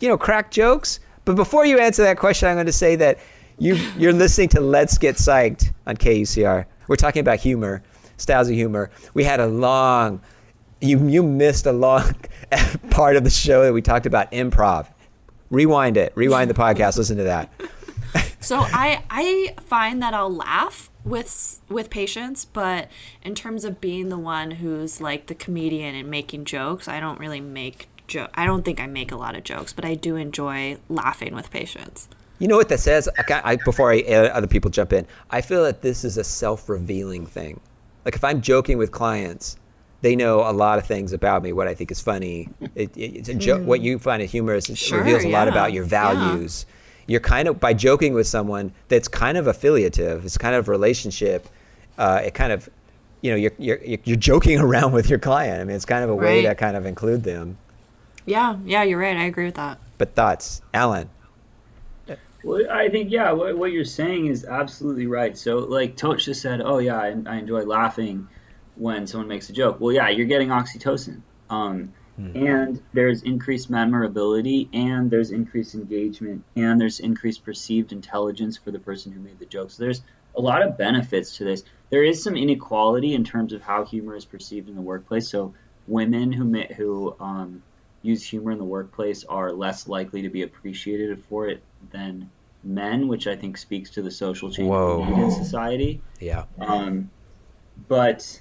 you 0.00 0.08
know, 0.08 0.16
crack 0.16 0.50
jokes. 0.50 1.00
But 1.26 1.36
before 1.36 1.66
you 1.66 1.78
answer 1.78 2.02
that 2.04 2.16
question, 2.18 2.48
I'm 2.48 2.54
going 2.56 2.66
to 2.66 2.72
say 2.72 2.96
that 2.96 3.18
you 3.58 3.74
you're 3.98 4.12
listening 4.14 4.48
to 4.50 4.60
Let's 4.60 4.96
Get 4.98 5.16
Psyched 5.16 5.72
on 5.86 5.96
KUCR. 5.96 6.64
We're 6.88 6.96
talking 6.96 7.20
about 7.20 7.38
humor, 7.38 7.82
styles 8.16 8.48
of 8.48 8.54
humor. 8.54 8.90
We 9.14 9.24
had 9.24 9.40
a 9.40 9.46
long 9.46 10.20
you 10.80 11.06
you 11.08 11.22
missed 11.22 11.66
a 11.66 11.72
long 11.72 12.14
part 12.90 13.16
of 13.16 13.24
the 13.24 13.30
show 13.30 13.62
that 13.64 13.72
we 13.72 13.82
talked 13.82 14.06
about 14.06 14.30
improv. 14.32 14.86
Rewind 15.50 15.96
it. 15.96 16.12
Rewind 16.14 16.50
the 16.50 16.54
podcast. 16.54 16.96
Listen 16.96 17.16
to 17.18 17.24
that. 17.24 17.50
So 18.44 18.58
I 18.58 19.02
I 19.08 19.54
find 19.62 20.02
that 20.02 20.12
I'll 20.12 20.32
laugh 20.32 20.90
with 21.02 21.62
with 21.70 21.88
patients, 21.88 22.44
but 22.44 22.90
in 23.22 23.34
terms 23.34 23.64
of 23.64 23.80
being 23.80 24.10
the 24.10 24.18
one 24.18 24.52
who's 24.52 25.00
like 25.00 25.28
the 25.28 25.34
comedian 25.34 25.94
and 25.94 26.10
making 26.10 26.44
jokes, 26.44 26.86
I 26.86 27.00
don't 27.00 27.18
really 27.18 27.40
make 27.40 27.88
joke. 28.06 28.30
I 28.34 28.44
don't 28.44 28.62
think 28.62 28.80
I 28.80 28.86
make 28.86 29.10
a 29.10 29.16
lot 29.16 29.34
of 29.34 29.44
jokes, 29.44 29.72
but 29.72 29.86
I 29.86 29.94
do 29.94 30.16
enjoy 30.16 30.76
laughing 30.90 31.34
with 31.34 31.50
patients. 31.50 32.06
You 32.38 32.46
know 32.46 32.58
what 32.58 32.68
that 32.68 32.80
says? 32.80 33.08
I, 33.16 33.40
I, 33.44 33.56
before 33.56 33.90
I, 33.90 34.00
uh, 34.02 34.28
other 34.28 34.46
people 34.46 34.70
jump 34.70 34.92
in, 34.92 35.06
I 35.30 35.40
feel 35.40 35.62
that 35.64 35.80
this 35.80 36.04
is 36.04 36.18
a 36.18 36.24
self-revealing 36.24 37.24
thing. 37.24 37.60
Like 38.04 38.14
if 38.14 38.24
I'm 38.24 38.40
joking 38.40 38.78
with 38.78 38.90
clients, 38.90 39.56
they 40.02 40.14
know 40.14 40.40
a 40.40 40.52
lot 40.52 40.78
of 40.78 40.86
things 40.86 41.12
about 41.12 41.42
me. 41.42 41.52
What 41.52 41.66
I 41.66 41.74
think 41.74 41.90
is 41.90 42.00
funny, 42.00 42.48
it, 42.74 42.94
it, 42.96 43.16
it's 43.16 43.28
a 43.30 43.34
joke. 43.34 43.62
Mm. 43.62 43.64
What 43.64 43.80
you 43.80 43.98
find 43.98 44.22
is 44.22 44.30
humorous 44.30 44.68
it 44.68 44.76
sure, 44.76 44.98
reveals 44.98 45.24
a 45.24 45.28
yeah. 45.28 45.38
lot 45.38 45.48
about 45.48 45.72
your 45.72 45.84
values. 45.84 46.66
Yeah. 46.68 46.74
You're 47.06 47.20
kind 47.20 47.48
of 47.48 47.58
by 47.58 47.72
joking 47.74 48.12
with 48.12 48.26
someone 48.26 48.72
that's 48.88 49.08
kind 49.08 49.38
of 49.38 49.46
affiliative. 49.46 50.24
It's 50.24 50.36
kind 50.36 50.54
of 50.54 50.68
relationship. 50.68 51.48
Uh, 51.96 52.22
it 52.24 52.34
kind 52.34 52.52
of, 52.52 52.68
you 53.22 53.30
know, 53.30 53.36
you're, 53.36 53.52
you're 53.58 53.78
you're 54.04 54.16
joking 54.16 54.58
around 54.66 54.92
with 54.92 55.08
your 55.08 55.18
client. 55.18 55.60
I 55.60 55.64
mean, 55.64 55.76
it's 55.76 55.86
kind 55.86 56.04
of 56.04 56.10
a 56.10 56.14
way 56.14 56.42
to 56.42 56.54
kind 56.54 56.76
of 56.76 56.84
include 56.84 57.22
them. 57.22 57.56
Yeah, 58.26 58.56
yeah, 58.64 58.82
you're 58.82 58.98
right. 58.98 59.16
I 59.16 59.24
agree 59.24 59.46
with 59.46 59.54
that. 59.56 59.78
But 59.98 60.14
thoughts, 60.14 60.62
Alan? 60.72 61.08
Well, 62.44 62.70
I 62.70 62.88
think 62.88 63.10
yeah, 63.10 63.32
what, 63.32 63.56
what 63.56 63.72
you're 63.72 63.84
saying 63.84 64.26
is 64.26 64.44
absolutely 64.44 65.06
right. 65.06 65.36
So, 65.36 65.58
like 65.58 65.96
Tosha 65.96 66.24
just 66.26 66.42
said, 66.42 66.60
"Oh 66.60 66.78
yeah, 66.78 66.96
I, 66.96 67.14
I 67.26 67.36
enjoy 67.36 67.62
laughing 67.62 68.28
when 68.76 69.06
someone 69.06 69.28
makes 69.28 69.48
a 69.48 69.52
joke." 69.52 69.80
Well, 69.80 69.92
yeah, 69.92 70.10
you're 70.10 70.26
getting 70.26 70.48
oxytocin, 70.48 71.22
um, 71.48 71.94
hmm. 72.16 72.36
and 72.36 72.82
there's 72.92 73.22
increased 73.22 73.70
memorability, 73.70 74.68
and 74.72 75.10
there's 75.10 75.30
increased 75.30 75.74
engagement, 75.74 76.44
and 76.54 76.80
there's 76.80 77.00
increased 77.00 77.44
perceived 77.44 77.92
intelligence 77.92 78.58
for 78.58 78.70
the 78.70 78.78
person 78.78 79.12
who 79.12 79.20
made 79.20 79.38
the 79.38 79.46
joke. 79.46 79.70
So 79.70 79.82
there's 79.82 80.02
a 80.36 80.40
lot 80.40 80.62
of 80.62 80.76
benefits 80.76 81.38
to 81.38 81.44
this. 81.44 81.64
There 81.90 82.04
is 82.04 82.22
some 82.22 82.36
inequality 82.36 83.14
in 83.14 83.24
terms 83.24 83.52
of 83.52 83.62
how 83.62 83.84
humor 83.84 84.16
is 84.16 84.24
perceived 84.24 84.68
in 84.68 84.74
the 84.74 84.82
workplace. 84.82 85.28
So 85.28 85.54
women 85.86 86.32
who 86.32 86.52
who 86.76 87.16
um, 87.20 87.62
use 88.02 88.22
humor 88.22 88.52
in 88.52 88.58
the 88.58 88.64
workplace 88.64 89.24
are 89.24 89.52
less 89.52 89.88
likely 89.88 90.22
to 90.22 90.28
be 90.28 90.42
appreciated 90.42 91.24
for 91.24 91.48
it 91.48 91.62
than 91.90 92.30
men, 92.64 93.08
which 93.08 93.26
I 93.26 93.36
think 93.36 93.58
speaks 93.58 93.90
to 93.92 94.02
the 94.02 94.10
social 94.10 94.50
change 94.50 94.68
in 94.70 95.30
society. 95.30 96.02
Yeah. 96.20 96.44
Um, 96.60 97.10
but 97.88 98.40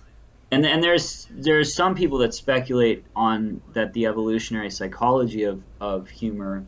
and 0.51 0.65
and 0.65 0.83
there's 0.83 1.27
there's 1.31 1.73
some 1.73 1.95
people 1.95 2.19
that 2.19 2.33
speculate 2.33 3.05
on 3.15 3.61
that 3.73 3.93
the 3.93 4.05
evolutionary 4.05 4.69
psychology 4.69 5.43
of 5.43 5.63
of 5.81 6.09
humor 6.09 6.65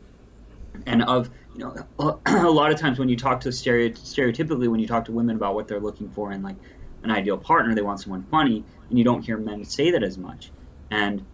and 0.85 1.03
of 1.03 1.29
you 1.53 1.59
know 1.59 1.75
a 2.25 2.49
lot 2.49 2.71
of 2.71 2.79
times 2.79 2.97
when 2.97 3.09
you 3.09 3.15
talk 3.15 3.41
to 3.41 3.49
stereotypically 3.49 4.67
when 4.67 4.79
you 4.79 4.87
talk 4.87 5.05
to 5.05 5.11
women 5.11 5.35
about 5.35 5.55
what 5.55 5.67
they're 5.67 5.79
looking 5.79 6.09
for 6.09 6.31
in 6.31 6.41
like 6.41 6.57
an 7.03 7.11
ideal 7.11 7.37
partner 7.37 7.75
they 7.75 7.81
want 7.81 7.99
someone 7.99 8.25
funny 8.31 8.65
and 8.89 8.97
you 8.97 9.05
don't 9.05 9.21
hear 9.21 9.37
men 9.37 9.63
say 9.63 9.91
that 9.91 10.03
as 10.03 10.17
much 10.17 10.51
and 10.89 11.25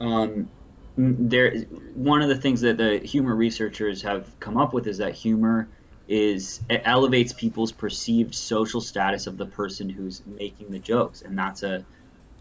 um, 0.00 0.48
there 0.96 1.56
one 1.94 2.22
of 2.22 2.28
the 2.28 2.36
things 2.36 2.60
that 2.60 2.76
the 2.76 2.98
humor 2.98 3.34
researchers 3.34 4.02
have 4.02 4.38
come 4.40 4.56
up 4.58 4.72
with 4.72 4.86
is 4.86 4.98
that 4.98 5.14
humor 5.14 5.68
is 6.08 6.60
it 6.68 6.82
elevates 6.84 7.32
people's 7.32 7.72
perceived 7.72 8.34
social 8.34 8.80
status 8.80 9.26
of 9.26 9.38
the 9.38 9.46
person 9.46 9.88
who's 9.88 10.22
making 10.26 10.70
the 10.70 10.78
jokes. 10.78 11.22
And 11.22 11.38
that's 11.38 11.62
a 11.62 11.84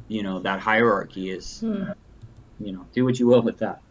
you 0.08 0.24
know 0.24 0.40
that 0.40 0.60
hierarchy 0.60 1.30
is 1.32 1.62
hmm. 1.62 1.86
you 2.60 2.74
know 2.74 2.86
do 2.94 3.06
what 3.06 3.20
you 3.20 3.28
will 3.28 3.42
with 3.42 3.60
that. 3.60 3.82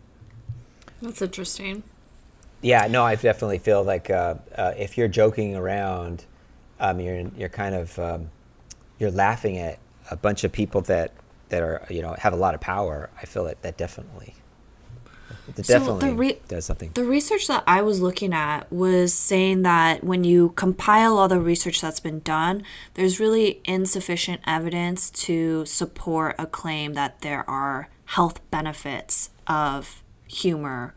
That's 1.00 1.22
interesting. 1.22 1.82
Yeah 2.60 2.88
no 2.88 3.04
i 3.04 3.14
definitely 3.14 3.58
feel 3.58 3.82
like 3.82 4.10
uh, 4.10 4.34
uh, 4.54 4.74
if 4.76 4.98
you're 4.98 5.08
joking 5.08 5.56
around 5.56 6.26
um, 6.78 7.00
you're 7.00 7.30
you're 7.38 7.48
kind 7.48 7.74
of 7.74 7.98
um, 7.98 8.30
you're 8.98 9.10
laughing 9.10 9.56
at 9.56 9.78
a 10.10 10.16
bunch 10.16 10.44
of 10.44 10.52
people 10.52 10.82
that 10.82 11.12
that 11.48 11.62
are 11.62 11.86
you 11.88 12.02
know 12.02 12.14
have 12.18 12.34
a 12.34 12.36
lot 12.36 12.54
of 12.54 12.60
power 12.60 13.08
i 13.22 13.24
feel 13.24 13.44
that 13.44 13.62
that 13.62 13.78
definitely 13.78 14.34
it 15.56 15.66
so 15.66 15.78
definitely 15.78 16.12
re- 16.12 16.38
does 16.48 16.66
something. 16.66 16.90
The 16.94 17.04
research 17.04 17.46
that 17.48 17.64
I 17.66 17.82
was 17.82 18.00
looking 18.00 18.32
at 18.32 18.70
was 18.72 19.12
saying 19.12 19.62
that 19.62 20.04
when 20.04 20.24
you 20.24 20.50
compile 20.50 21.18
all 21.18 21.28
the 21.28 21.40
research 21.40 21.80
that's 21.80 22.00
been 22.00 22.20
done, 22.20 22.62
there's 22.94 23.20
really 23.20 23.60
insufficient 23.64 24.40
evidence 24.46 25.10
to 25.10 25.64
support 25.66 26.34
a 26.38 26.46
claim 26.46 26.94
that 26.94 27.20
there 27.20 27.48
are 27.48 27.88
health 28.06 28.40
benefits 28.50 29.30
of 29.46 30.02
humor. 30.26 30.94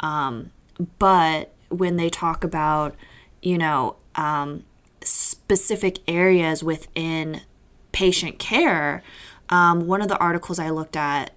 Um, 0.00 0.50
but 0.98 1.52
when 1.68 1.96
they 1.96 2.10
talk 2.10 2.44
about, 2.44 2.94
you 3.42 3.58
know, 3.58 3.96
um, 4.14 4.64
specific 5.02 5.98
areas 6.08 6.62
within 6.62 7.42
patient 7.92 8.38
care, 8.38 9.02
um, 9.48 9.86
one 9.86 10.00
of 10.00 10.08
the 10.08 10.18
articles 10.18 10.58
I 10.58 10.70
looked 10.70 10.96
at 10.96 11.32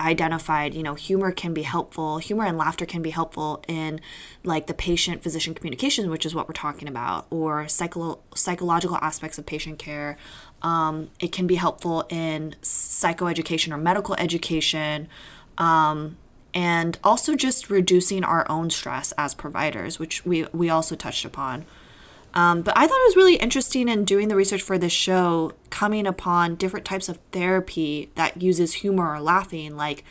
identified 0.00 0.74
you 0.74 0.82
know 0.82 0.94
humor 0.94 1.32
can 1.32 1.52
be 1.52 1.62
helpful 1.62 2.18
humor 2.18 2.44
and 2.44 2.56
laughter 2.56 2.86
can 2.86 3.02
be 3.02 3.10
helpful 3.10 3.62
in 3.66 4.00
like 4.44 4.66
the 4.66 4.74
patient 4.74 5.22
physician 5.22 5.54
communication 5.54 6.10
which 6.10 6.24
is 6.24 6.34
what 6.34 6.46
we're 6.46 6.52
talking 6.52 6.88
about 6.88 7.26
or 7.30 7.66
psycho- 7.68 8.18
psychological 8.34 8.96
aspects 8.98 9.38
of 9.38 9.46
patient 9.46 9.78
care. 9.78 10.16
Um, 10.62 11.10
it 11.20 11.32
can 11.32 11.46
be 11.46 11.56
helpful 11.56 12.04
in 12.08 12.56
psychoeducation 12.62 13.72
or 13.72 13.78
medical 13.78 14.14
education 14.16 15.08
um, 15.56 16.16
and 16.54 16.98
also 17.04 17.36
just 17.36 17.70
reducing 17.70 18.24
our 18.24 18.48
own 18.50 18.70
stress 18.70 19.12
as 19.18 19.34
providers 19.34 19.98
which 19.98 20.24
we, 20.24 20.46
we 20.52 20.68
also 20.68 20.94
touched 20.94 21.24
upon 21.24 21.64
um, 22.34 22.62
but 22.62 22.76
I 22.76 22.86
thought 22.86 23.00
it 23.00 23.08
was 23.08 23.16
really 23.16 23.36
interesting 23.36 23.88
in 23.88 24.04
doing 24.04 24.28
the 24.28 24.36
research 24.36 24.62
for 24.62 24.78
this 24.78 24.92
show, 24.92 25.52
coming 25.70 26.06
upon 26.06 26.56
different 26.56 26.86
types 26.86 27.08
of 27.08 27.18
therapy 27.32 28.10
that 28.14 28.42
uses 28.42 28.74
humor 28.74 29.12
or 29.14 29.20
laughing. 29.20 29.76
Like, 29.76 30.04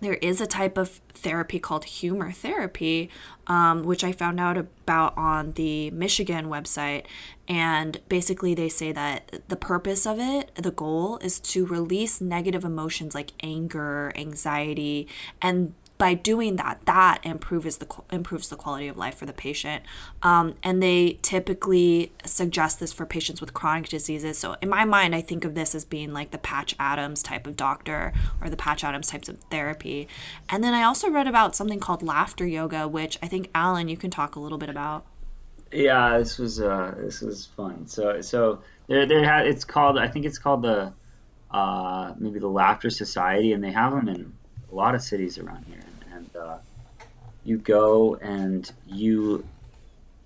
there 0.00 0.14
is 0.14 0.40
a 0.40 0.46
type 0.46 0.76
of 0.76 1.00
therapy 1.14 1.60
called 1.60 1.84
humor 1.84 2.32
therapy, 2.32 3.08
um, 3.46 3.84
which 3.84 4.02
I 4.02 4.10
found 4.10 4.40
out 4.40 4.56
about 4.56 5.16
on 5.16 5.52
the 5.52 5.90
Michigan 5.92 6.46
website. 6.46 7.04
And 7.46 8.00
basically, 8.08 8.54
they 8.54 8.68
say 8.68 8.90
that 8.92 9.42
the 9.48 9.56
purpose 9.56 10.04
of 10.04 10.18
it, 10.18 10.52
the 10.56 10.72
goal, 10.72 11.18
is 11.18 11.38
to 11.40 11.64
release 11.64 12.20
negative 12.20 12.64
emotions 12.64 13.14
like 13.14 13.30
anger, 13.42 14.12
anxiety, 14.16 15.06
and 15.40 15.74
by 16.02 16.14
doing 16.14 16.56
that, 16.56 16.80
that 16.86 17.20
improves 17.22 17.76
the 17.76 17.86
improves 18.10 18.48
the 18.48 18.56
quality 18.56 18.88
of 18.88 18.96
life 18.96 19.14
for 19.14 19.24
the 19.24 19.32
patient. 19.32 19.84
Um, 20.20 20.56
and 20.60 20.82
they 20.82 21.20
typically 21.22 22.10
suggest 22.24 22.80
this 22.80 22.92
for 22.92 23.06
patients 23.06 23.40
with 23.40 23.54
chronic 23.54 23.88
diseases. 23.88 24.36
So 24.36 24.56
in 24.60 24.68
my 24.68 24.84
mind, 24.84 25.14
I 25.14 25.20
think 25.20 25.44
of 25.44 25.54
this 25.54 25.76
as 25.76 25.84
being 25.84 26.12
like 26.12 26.32
the 26.32 26.38
Patch 26.38 26.74
Adams 26.80 27.22
type 27.22 27.46
of 27.46 27.54
doctor 27.54 28.12
or 28.40 28.50
the 28.50 28.56
Patch 28.56 28.82
Adams 28.82 29.06
types 29.06 29.28
of 29.28 29.38
therapy. 29.48 30.08
And 30.48 30.64
then 30.64 30.74
I 30.74 30.82
also 30.82 31.08
read 31.08 31.28
about 31.28 31.54
something 31.54 31.78
called 31.78 32.02
laughter 32.02 32.48
yoga, 32.48 32.88
which 32.88 33.16
I 33.22 33.28
think 33.28 33.48
Alan, 33.54 33.86
you 33.86 33.96
can 33.96 34.10
talk 34.10 34.34
a 34.34 34.40
little 34.40 34.58
bit 34.58 34.70
about. 34.70 35.06
Yeah, 35.70 36.18
this 36.18 36.36
was 36.36 36.60
uh, 36.60 36.96
this 36.98 37.20
was 37.20 37.46
fun. 37.46 37.86
So 37.86 38.22
so 38.22 38.58
there 38.88 39.06
there 39.06 39.24
ha- 39.24 39.44
it's 39.44 39.64
called 39.64 39.98
I 39.98 40.08
think 40.08 40.26
it's 40.26 40.40
called 40.40 40.62
the 40.62 40.92
uh, 41.52 42.14
maybe 42.18 42.40
the 42.40 42.48
Laughter 42.48 42.90
Society, 42.90 43.52
and 43.52 43.62
they 43.62 43.70
have 43.70 43.92
them 43.92 44.08
in 44.08 44.32
a 44.68 44.74
lot 44.74 44.96
of 44.96 45.02
cities 45.02 45.38
around 45.38 45.64
here 45.66 45.78
you 47.44 47.58
go 47.58 48.16
and 48.16 48.70
you 48.86 49.44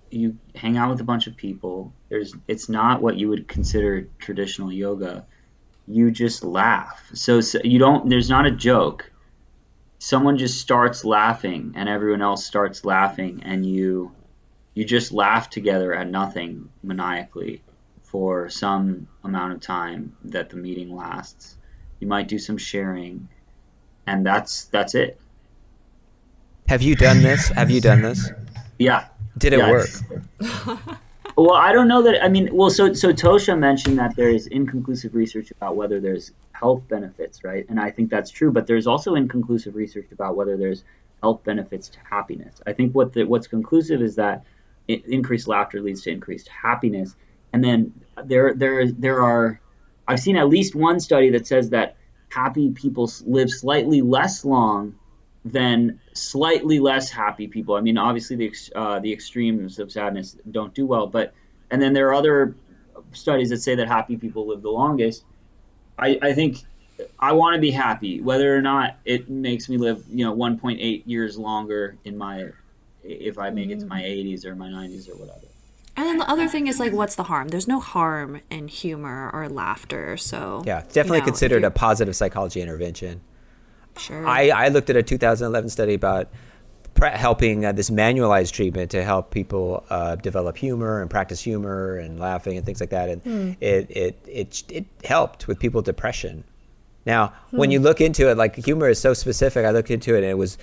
you 0.09 0.37
hang 0.55 0.77
out 0.77 0.89
with 0.89 1.01
a 1.01 1.03
bunch 1.03 1.27
of 1.27 1.35
people. 1.35 1.93
There's 2.09 2.33
it's 2.47 2.69
not 2.69 3.01
what 3.01 3.17
you 3.17 3.29
would 3.29 3.47
consider 3.47 4.07
traditional 4.19 4.71
yoga. 4.71 5.25
You 5.87 6.11
just 6.11 6.43
laugh. 6.43 7.09
So, 7.13 7.41
so 7.41 7.59
you 7.63 7.79
don't. 7.79 8.09
There's 8.09 8.29
not 8.29 8.45
a 8.45 8.51
joke. 8.51 9.11
Someone 9.99 10.37
just 10.37 10.61
starts 10.61 11.03
laughing, 11.03 11.73
and 11.75 11.89
everyone 11.89 12.21
else 12.21 12.45
starts 12.45 12.85
laughing, 12.85 13.41
and 13.43 13.65
you 13.65 14.11
you 14.73 14.85
just 14.85 15.11
laugh 15.11 15.49
together 15.49 15.93
at 15.93 16.07
nothing 16.07 16.69
maniacally 16.83 17.63
for 18.03 18.49
some 18.49 19.07
amount 19.23 19.53
of 19.53 19.59
time 19.59 20.15
that 20.25 20.49
the 20.49 20.55
meeting 20.55 20.95
lasts. 20.95 21.57
You 21.99 22.07
might 22.07 22.27
do 22.27 22.37
some 22.37 22.57
sharing, 22.57 23.27
and 24.05 24.25
that's 24.25 24.65
that's 24.65 24.93
it. 24.93 25.19
Have 26.67 26.81
you 26.81 26.95
done 26.95 27.23
this? 27.23 27.47
Have 27.49 27.71
you 27.71 27.79
done 27.79 28.01
this? 28.01 28.29
Yeah. 28.77 29.05
Did 29.37 29.53
it 29.53 29.59
work? 29.59 29.87
well, 31.37 31.53
I 31.53 31.71
don't 31.71 31.87
know 31.87 32.01
that. 32.01 32.21
I 32.21 32.27
mean, 32.27 32.49
well, 32.51 32.69
so 32.69 32.93
so 32.93 33.13
Tosha 33.13 33.57
mentioned 33.57 33.99
that 33.99 34.15
there 34.17 34.29
is 34.29 34.47
inconclusive 34.47 35.15
research 35.15 35.51
about 35.51 35.77
whether 35.77 36.01
there's 36.01 36.31
health 36.51 36.81
benefits, 36.89 37.43
right? 37.43 37.65
And 37.69 37.79
I 37.79 37.91
think 37.91 38.09
that's 38.09 38.31
true. 38.31 38.51
But 38.51 38.67
there's 38.67 38.85
also 38.85 39.15
inconclusive 39.15 39.75
research 39.75 40.11
about 40.11 40.35
whether 40.35 40.57
there's 40.57 40.83
health 41.21 41.43
benefits 41.45 41.87
to 41.89 41.99
happiness. 42.09 42.61
I 42.65 42.73
think 42.73 42.93
what 42.93 43.13
the, 43.13 43.23
what's 43.23 43.47
conclusive 43.47 44.01
is 44.01 44.15
that 44.15 44.43
increased 44.87 45.47
laughter 45.47 45.81
leads 45.81 46.01
to 46.03 46.11
increased 46.11 46.49
happiness, 46.49 47.15
and 47.53 47.63
then 47.63 47.93
there 48.25 48.53
there 48.53 48.91
there 48.91 49.23
are 49.23 49.61
I've 50.05 50.19
seen 50.19 50.35
at 50.35 50.49
least 50.49 50.75
one 50.75 50.99
study 50.99 51.29
that 51.31 51.47
says 51.47 51.69
that 51.69 51.95
happy 52.29 52.71
people 52.71 53.09
live 53.25 53.49
slightly 53.49 54.01
less 54.01 54.43
long 54.43 54.95
than 55.51 55.99
slightly 56.13 56.79
less 56.79 57.09
happy 57.09 57.47
people. 57.47 57.75
I 57.75 57.81
mean, 57.81 57.97
obviously 57.97 58.35
the 58.35 58.53
uh, 58.75 58.99
the 58.99 59.11
extremes 59.13 59.79
of 59.79 59.91
sadness 59.91 60.35
don't 60.49 60.73
do 60.73 60.85
well, 60.85 61.07
but 61.07 61.33
and 61.71 61.81
then 61.81 61.93
there 61.93 62.07
are 62.09 62.13
other 62.13 62.55
studies 63.13 63.49
that 63.49 63.57
say 63.57 63.75
that 63.75 63.87
happy 63.87 64.17
people 64.17 64.47
live 64.47 64.61
the 64.61 64.69
longest. 64.69 65.23
I, 65.97 66.19
I 66.21 66.33
think 66.33 66.57
I 67.19 67.33
want 67.33 67.55
to 67.55 67.61
be 67.61 67.71
happy, 67.71 68.21
whether 68.21 68.55
or 68.55 68.61
not 68.61 68.97
it 69.05 69.29
makes 69.29 69.69
me 69.69 69.77
live, 69.77 70.03
you 70.09 70.25
know, 70.25 70.35
1.8 70.35 71.03
years 71.05 71.37
longer 71.37 71.97
in 72.05 72.17
my 72.17 72.49
if 73.03 73.37
I 73.37 73.49
make 73.51 73.69
it 73.69 73.79
to 73.79 73.85
my 73.85 74.01
80s 74.01 74.45
or 74.45 74.55
my 74.55 74.67
90s 74.67 75.09
or 75.09 75.15
whatever. 75.15 75.47
And 75.95 76.05
then 76.05 76.17
the 76.17 76.29
other 76.29 76.47
thing 76.47 76.67
is 76.67 76.79
like, 76.79 76.93
what's 76.93 77.15
the 77.15 77.23
harm? 77.23 77.47
There's 77.47 77.67
no 77.67 77.79
harm 77.79 78.41
in 78.51 78.67
humor 78.67 79.31
or 79.33 79.49
laughter. 79.49 80.15
So 80.17 80.63
yeah, 80.65 80.81
definitely 80.81 81.17
you 81.17 81.21
know, 81.21 81.25
considered 81.25 81.63
a 81.63 81.71
positive 81.71 82.15
psychology 82.15 82.61
intervention. 82.61 83.21
Sure. 83.99 84.27
I, 84.27 84.49
I 84.49 84.67
looked 84.69 84.89
at 84.89 84.95
a 84.95 85.03
2011 85.03 85.69
study 85.69 85.93
about 85.93 86.29
pre- 86.93 87.09
helping 87.09 87.65
uh, 87.65 87.71
this 87.71 87.89
manualized 87.89 88.51
treatment 88.51 88.91
to 88.91 89.03
help 89.03 89.31
people 89.31 89.83
uh, 89.89 90.15
develop 90.15 90.57
humor 90.57 91.01
and 91.01 91.09
practice 91.09 91.41
humor 91.41 91.97
and 91.97 92.19
laughing 92.19 92.57
and 92.57 92.65
things 92.65 92.79
like 92.79 92.89
that, 92.91 93.09
and 93.09 93.21
Hmm. 93.23 93.51
it, 93.61 93.89
it 93.91 94.19
it 94.27 94.63
it 94.69 94.85
helped 95.03 95.47
with 95.47 95.59
people 95.59 95.81
depression. 95.81 96.43
Now, 97.05 97.33
when 97.51 97.69
Hmm. 97.69 97.73
you 97.73 97.79
look 97.79 98.01
into 98.01 98.29
it, 98.29 98.37
like 98.37 98.55
humor 98.55 98.89
is 98.89 98.99
so 98.99 99.13
specific. 99.13 99.65
I 99.65 99.71
looked 99.71 99.91
into 99.91 100.13
it, 100.15 100.19
and 100.23 100.27
it 100.31 100.37
was 100.37 100.57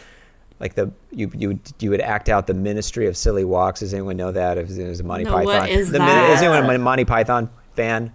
like 0.60 0.74
the 0.74 0.90
you 1.10 1.30
you 1.34 1.48
would- 1.48 1.60
you 1.80 1.90
would 1.90 2.00
act 2.00 2.28
out 2.28 2.46
the 2.46 2.54
Ministry 2.54 3.06
of 3.06 3.16
Silly 3.16 3.44
Walks. 3.44 3.80
Does 3.80 3.92
anyone 3.94 4.16
know 4.16 4.30
that? 4.32 4.56
If 4.58 4.70
it 4.70 4.88
was 4.88 5.00
a 5.00 5.04
Monty 5.04 5.24
No, 5.24 5.32
Python, 5.32 5.44
what 5.46 5.68
is 5.70 5.90
the, 5.90 5.98
that? 5.98 6.30
Is 6.30 6.42
anyone 6.42 6.68
a 6.74 6.78
Monty 6.78 7.04
Python 7.04 7.50
fan? 7.74 8.12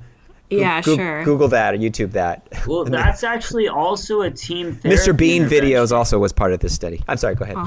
Yeah, 0.50 0.82
Goo- 0.82 0.96
sure. 0.96 1.24
Google 1.24 1.48
that 1.50 1.74
or 1.74 1.78
YouTube 1.78 2.12
that. 2.14 2.48
Well, 2.66 2.84
that's 2.86 3.24
actually 3.24 3.68
also 3.68 4.22
a 4.22 4.32
team. 4.32 4.76
Mr. 4.78 5.16
Bean 5.16 5.46
videos 5.46 5.92
also 5.92 6.18
was 6.18 6.34
part 6.34 6.54
of 6.54 6.60
this 6.60 6.74
study. 6.74 7.04
I'm 7.08 7.18
sorry. 7.18 7.36
Go 7.36 7.46
ahead. 7.46 7.58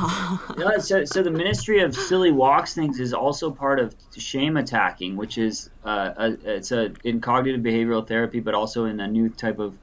No, 0.57 0.79
so, 0.79 1.05
so 1.05 1.23
the 1.23 1.31
Ministry 1.31 1.81
of 1.81 1.95
Silly 1.95 2.31
Walks 2.31 2.75
things 2.75 3.01
is 3.01 3.13
also 3.13 3.51
part 3.51 3.81
of 3.81 3.95
shame 4.17 4.57
attacking, 4.57 5.17
which 5.17 5.39
is 5.39 5.71
uh, 5.85 6.13
a, 6.17 6.57
it's 6.57 6.73
a 6.73 6.93
in 7.05 7.21
cognitive 7.21 7.61
behavioral 7.61 8.07
therapy, 8.07 8.41
but 8.41 8.55
also 8.55 8.85
in 8.85 9.01
a 9.01 9.09
new 9.09 9.29
type 9.29 9.59
of 9.59 9.77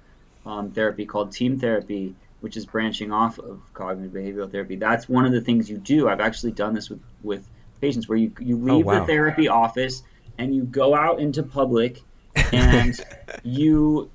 um, 0.45 0.71
therapy 0.71 1.05
called 1.05 1.31
TEAM 1.31 1.59
therapy, 1.59 2.15
which 2.41 2.55
is 2.55 2.65
branching 2.65 3.11
off 3.11 3.39
of 3.39 3.61
cognitive 3.73 4.11
behavioral 4.11 4.51
therapy. 4.51 4.75
That's 4.75 5.09
one 5.09 5.25
of 5.25 5.31
the 5.31 5.41
things 5.41 5.69
you 5.69 5.77
do. 5.77 6.07
I've 6.07 6.21
actually 6.21 6.51
done 6.51 6.73
this 6.73 6.89
with 6.89 7.01
with 7.23 7.47
patients 7.81 8.07
where 8.07 8.17
you 8.17 8.31
you 8.39 8.57
leave 8.57 8.85
wow. 8.85 8.99
the 8.99 9.05
therapy 9.05 9.47
office 9.47 10.03
and 10.37 10.55
you 10.55 10.63
go 10.63 10.95
out 10.95 11.19
into 11.19 11.43
public 11.43 12.01
and 12.53 12.95
you 13.43 14.09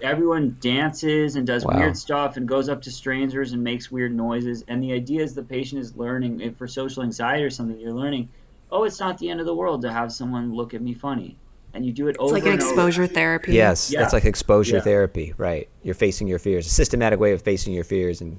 everyone 0.00 0.56
dances 0.60 1.36
and 1.36 1.46
does 1.46 1.64
Wow. 1.64 1.78
weird 1.78 1.96
stuff 1.96 2.36
and 2.36 2.46
goes 2.48 2.68
up 2.68 2.82
to 2.82 2.90
strangers 2.90 3.52
and 3.52 3.62
makes 3.62 3.90
weird 3.90 4.14
noises 4.14 4.64
and 4.68 4.82
the 4.82 4.92
idea 4.92 5.22
is 5.22 5.34
the 5.34 5.42
patient 5.42 5.80
is 5.80 5.96
learning 5.96 6.40
if 6.40 6.56
for 6.56 6.66
social 6.66 7.02
anxiety 7.02 7.42
or 7.44 7.50
something 7.50 7.78
you're 7.78 7.92
learning 7.92 8.28
oh 8.70 8.84
it's 8.84 9.00
not 9.00 9.18
the 9.18 9.30
end 9.30 9.40
of 9.40 9.46
the 9.46 9.54
world 9.54 9.82
to 9.82 9.92
have 9.92 10.12
someone 10.12 10.52
look 10.54 10.74
at 10.74 10.82
me 10.82 10.94
funny 10.94 11.36
and 11.72 11.84
you 11.84 11.92
do 11.92 12.06
it 12.06 12.10
it's 12.10 12.18
over 12.20 12.32
like 12.34 12.44
an 12.44 12.52
and 12.52 12.60
over. 12.62 12.70
exposure 12.70 13.06
therapy. 13.08 13.52
Yes, 13.52 13.90
Yeah. 13.90 14.00
that's 14.00 14.12
like 14.12 14.24
exposure 14.24 14.76
Yeah. 14.76 14.82
therapy, 14.82 15.34
right? 15.36 15.68
You're 15.82 15.96
facing 15.96 16.28
your 16.28 16.38
fears, 16.38 16.66
a 16.66 16.70
systematic 16.70 17.18
way 17.18 17.32
of 17.32 17.42
facing 17.42 17.72
your 17.74 17.82
fears 17.82 18.20
and 18.20 18.38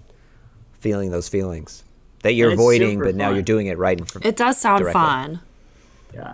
feeling 0.80 1.12
those 1.12 1.28
feelings 1.28 1.84
that 2.24 2.32
you're 2.34 2.54
avoiding, 2.54 2.92
super 2.94 3.06
but 3.06 3.16
now 3.16 3.32
you're 3.32 3.42
doing 3.42 3.68
it 3.68 3.78
right 3.78 3.98
in 4.00 4.06
front. 4.06 4.26
It 4.26 4.38
does 4.38 4.58
sound 4.58 4.80
Directly. 4.84 4.94
fun. 5.02 5.40
yeah 6.14 6.34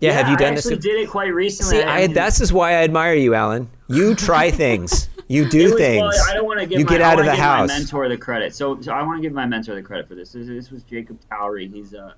Yeah, 0.00 0.12
have 0.12 0.28
you 0.28 0.34
I 0.34 0.36
done 0.36 0.54
this? 0.54 0.66
actually 0.66 0.80
did 0.80 1.00
it 1.00 1.08
quite 1.10 1.32
recently 1.34 1.78
See, 1.78 1.82
I, 1.82 2.06
mean, 2.06 2.12
that's 2.12 2.38
just 2.38 2.52
why 2.52 2.70
I 2.70 2.84
admire 2.84 3.14
you, 3.14 3.34
Alan. 3.34 3.68
You 3.88 4.14
try 4.14 4.50
things. 4.64 5.08
You 5.26 5.48
do 5.48 5.64
was- 5.64 5.74
things. 5.74 6.00
well, 6.02 6.30
I 6.30 6.34
don't 6.34 6.46
want 6.46 6.60
to 6.60 6.66
give 6.66 6.78
you 6.78 6.84
my, 6.84 6.90
get 6.92 7.00
out 7.00 7.18
of 7.18 7.24
the 7.24 7.34
house. 7.34 7.68
my 7.68 7.78
mentor 7.78 8.08
the 8.08 8.16
credit. 8.16 8.54
So, 8.54 8.80
so 8.80 8.92
I 8.92 9.02
want 9.02 9.18
to 9.18 9.22
give 9.22 9.32
my 9.32 9.46
mentor 9.46 9.74
the 9.74 9.82
credit 9.82 10.08
for 10.08 10.14
this. 10.14 10.32
This, 10.32 10.46
this 10.46 10.70
was 10.70 10.82
Jacob 10.84 11.18
Towery. 11.30 11.68
He's 11.68 11.92
a, 11.94 12.14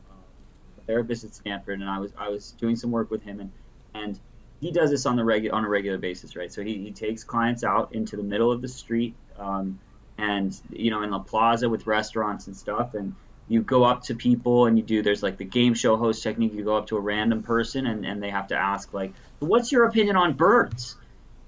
a 0.79 0.83
therapist 0.87 1.25
at 1.25 1.35
Stanford, 1.35 1.81
and 1.81 1.89
I 1.89 1.99
was 1.99 2.13
I 2.19 2.29
was 2.29 2.53
doing 2.53 2.77
some 2.77 2.91
work 2.91 3.11
with 3.11 3.23
him, 3.23 3.41
and 3.41 3.51
and 3.95 4.21
he 4.61 4.71
does 4.71 4.91
this 4.91 5.07
on 5.07 5.17
the 5.17 5.23
regu- 5.23 5.53
on 5.53 5.65
a 5.65 5.69
regular 5.69 5.99
basis, 5.99 6.37
right? 6.37 6.53
So 6.53 6.63
he, 6.63 6.77
he 6.79 6.93
takes 6.93 7.25
clients 7.25 7.65
out 7.65 7.95
into 7.95 8.17
the 8.17 8.23
middle 8.23 8.53
of 8.53 8.61
the 8.61 8.69
street, 8.69 9.15
um, 9.39 9.81
and 10.19 10.55
you 10.71 10.91
know 10.91 11.03
in 11.03 11.11
the 11.11 11.19
plaza 11.19 11.69
with 11.69 11.87
restaurants 11.87 12.47
and 12.47 12.57
stuff, 12.57 12.95
and 12.95 13.15
you 13.51 13.63
go 13.63 13.83
up 13.83 14.05
to 14.05 14.15
people 14.15 14.67
and 14.67 14.79
you 14.79 14.85
do 14.85 15.03
there's 15.03 15.25
like 15.25 15.37
the 15.37 15.45
game 15.45 15.75
show 15.75 15.97
host 15.97 16.23
technique. 16.23 16.55
You 16.55 16.63
go 16.63 16.77
up 16.77 16.87
to 16.87 16.97
a 16.97 17.01
random 17.01 17.43
person 17.43 17.85
and, 17.87 18.07
and 18.07 18.23
they 18.23 18.31
have 18.31 18.47
to 18.49 18.57
ask 18.57 18.95
like, 18.95 19.13
"What's 19.41 19.73
your 19.73 19.85
opinion 19.85 20.15
on 20.15 20.35
birds?" 20.35 20.97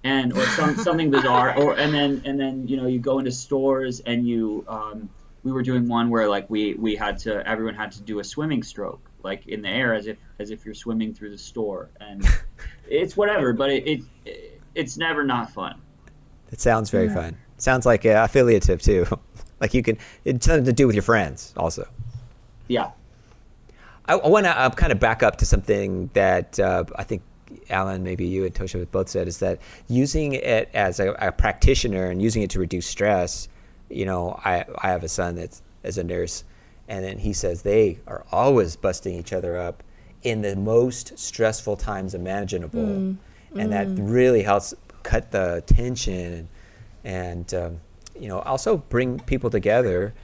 and 0.02 0.32
or 0.32 0.44
some 0.46 0.74
something 0.74 1.12
bizarre 1.12 1.56
or 1.56 1.78
and 1.78 1.94
then 1.94 2.22
and 2.24 2.40
then 2.40 2.66
you 2.66 2.76
know 2.76 2.88
you 2.88 2.98
go 2.98 3.20
into 3.20 3.30
stores 3.30 4.00
and 4.00 4.26
you 4.26 4.64
um, 4.66 5.08
we 5.44 5.52
were 5.52 5.62
doing 5.62 5.86
one 5.86 6.10
where 6.10 6.28
like 6.28 6.50
we 6.50 6.74
we 6.74 6.96
had 6.96 7.18
to 7.18 7.46
everyone 7.48 7.76
had 7.76 7.92
to 7.92 8.02
do 8.02 8.18
a 8.18 8.24
swimming 8.24 8.64
stroke 8.64 9.00
like 9.22 9.46
in 9.46 9.62
the 9.62 9.68
air 9.68 9.94
as 9.94 10.08
if 10.08 10.18
as 10.40 10.50
if 10.50 10.64
you're 10.64 10.74
swimming 10.74 11.14
through 11.14 11.30
the 11.30 11.38
store 11.38 11.88
and 12.00 12.26
it's 12.88 13.16
whatever 13.16 13.52
but 13.52 13.70
it, 13.70 14.02
it 14.24 14.60
it's 14.74 14.96
never 14.96 15.22
not 15.22 15.52
fun 15.52 15.80
It 16.50 16.60
sounds 16.60 16.90
very 16.90 17.08
fun. 17.08 17.36
Sounds 17.56 17.86
like 17.86 18.04
uh, 18.04 18.22
affiliative 18.24 18.82
too. 18.82 19.06
like 19.62 19.72
you 19.72 19.82
can. 19.82 19.96
It's 20.26 20.44
something 20.44 20.66
to 20.66 20.72
do 20.74 20.86
with 20.86 20.94
your 20.94 21.02
friends 21.02 21.54
also. 21.56 21.88
yeah 22.68 22.90
I, 24.06 24.14
I 24.14 24.28
want 24.28 24.46
to 24.46 24.58
uh, 24.58 24.70
kind 24.70 24.92
of 24.92 25.00
back 25.00 25.22
up 25.22 25.36
to 25.38 25.46
something 25.46 26.10
that 26.12 26.58
uh, 26.58 26.84
I 26.96 27.04
think 27.04 27.22
Alan, 27.70 28.02
maybe 28.02 28.26
you 28.26 28.44
and 28.44 28.54
Tosha 28.54 28.80
have 28.80 28.90
both 28.90 29.08
said, 29.08 29.28
is 29.28 29.38
that 29.38 29.60
using 29.88 30.32
it 30.32 30.68
as 30.74 31.00
a, 31.00 31.12
a 31.12 31.30
practitioner 31.32 32.10
and 32.10 32.20
using 32.20 32.42
it 32.42 32.50
to 32.50 32.58
reduce 32.58 32.86
stress. 32.86 33.48
You 33.88 34.04
know, 34.06 34.40
I 34.44 34.64
I 34.78 34.88
have 34.88 35.04
a 35.04 35.08
son 35.08 35.36
that's 35.36 35.62
as 35.84 35.98
a 35.98 36.04
nurse, 36.04 36.44
and 36.88 37.04
then 37.04 37.18
he 37.18 37.32
says 37.32 37.62
they 37.62 37.98
are 38.06 38.24
always 38.32 38.76
busting 38.76 39.14
each 39.14 39.32
other 39.32 39.56
up 39.58 39.82
in 40.22 40.42
the 40.42 40.56
most 40.56 41.18
stressful 41.18 41.76
times 41.76 42.14
imaginable, 42.14 42.80
and 43.56 43.72
that 43.72 43.86
really 43.98 44.42
helps 44.42 44.74
cut 45.02 45.30
the 45.30 45.62
tension 45.66 46.48
and 47.04 47.52
um, 47.54 47.80
you 48.22 48.28
know 48.28 48.38
also 48.40 48.76
bring 48.76 49.18
people 49.20 49.50
together. 49.50 50.14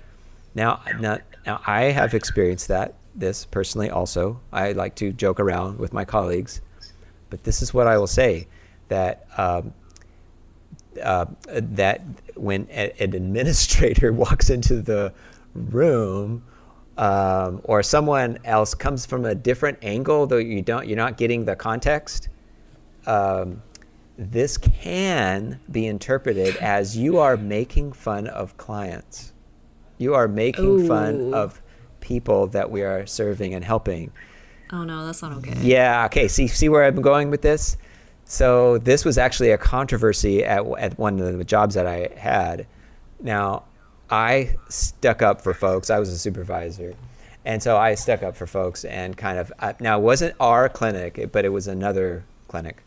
Now, 0.55 0.81
now, 1.01 1.19
now 1.45 1.61
I 1.67 1.83
have 1.85 2.15
experienced 2.15 2.69
that 2.69 2.95
this 3.15 3.45
personally 3.45 3.91
also. 3.91 4.41
I 4.53 4.73
like 4.73 4.95
to 4.97 5.13
joke 5.13 5.41
around 5.41 5.79
with 5.79 5.93
my 5.93 6.05
colleagues, 6.05 6.61
but 7.29 7.43
this 7.43 7.61
is 7.61 7.75
what 7.75 7.89
I 7.89 7.99
will 7.99 8.07
say 8.07 8.47
that 8.87 9.27
um, 9.37 9.75
uh, 11.03 11.27
that 11.47 12.03
when 12.37 12.69
a, 12.71 13.03
an 13.03 13.15
administrator 13.15 14.13
walks 14.25 14.49
into 14.49 14.81
the 14.81 15.13
room 15.55 16.45
um, 16.99 17.61
or 17.65 17.83
someone 17.83 18.39
else 18.45 18.75
comes 18.75 19.07
from 19.07 19.25
a 19.25 19.35
different 19.35 19.79
angle, 19.83 20.27
though 20.27 20.37
you 20.37 20.63
don't, 20.63 20.87
you're 20.87 20.97
not 20.97 21.17
getting 21.17 21.45
the 21.45 21.57
context. 21.57 22.29
Um, 23.07 23.63
this 24.19 24.59
can 24.59 25.61
be 25.71 25.87
interpreted 25.87 26.57
as 26.57 26.97
you 26.97 27.19
are 27.19 27.37
making 27.37 27.93
fun 27.93 28.27
of 28.27 28.57
clients. 28.57 29.33
You 29.97 30.15
are 30.15 30.27
making 30.27 30.89
fun 30.89 31.33
of 31.33 31.63
people 32.01 32.49
that 32.49 32.71
we 32.71 32.83
are 32.83 33.07
serving 33.07 33.55
and 33.55 33.65
helping. 33.65 34.11
Oh 34.73 34.83
no, 34.85 35.07
that's 35.07 35.23
not 35.23 35.33
okay. 35.35 35.55
Yeah. 35.61 36.05
Okay. 36.07 36.29
See, 36.29 36.49
see 36.49 36.69
where 36.69 36.85
I'm 36.85 37.01
going 37.01 37.31
with 37.31 37.43
this. 37.43 37.77
So 38.25 38.79
this 38.79 39.05
was 39.05 39.19
actually 39.19 39.53
a 39.53 39.59
controversy 39.59 40.45
at 40.45 40.67
at 40.79 40.99
one 40.99 41.21
of 41.21 41.39
the 41.39 41.45
jobs 41.45 41.75
that 41.77 41.87
I 41.87 42.11
had. 42.17 42.67
Now, 43.21 43.65
I 44.11 44.57
stuck 44.69 45.23
up 45.23 45.41
for 45.41 45.55
folks. 45.55 45.91
I 45.91 45.99
was 45.99 46.11
a 46.11 46.19
supervisor, 46.19 46.95
and 47.45 47.63
so 47.63 47.77
I 47.77 47.95
stuck 47.95 48.23
up 48.23 48.37
for 48.37 48.47
folks 48.47 48.85
and 48.85 49.17
kind 49.17 49.39
of. 49.39 49.53
Uh, 49.59 49.73
now, 49.81 49.99
it 49.99 50.03
wasn't 50.03 50.35
our 50.41 50.69
clinic, 50.69 51.31
but 51.33 51.45
it 51.45 51.49
was 51.51 51.69
another 51.69 52.25
clinic, 52.49 52.83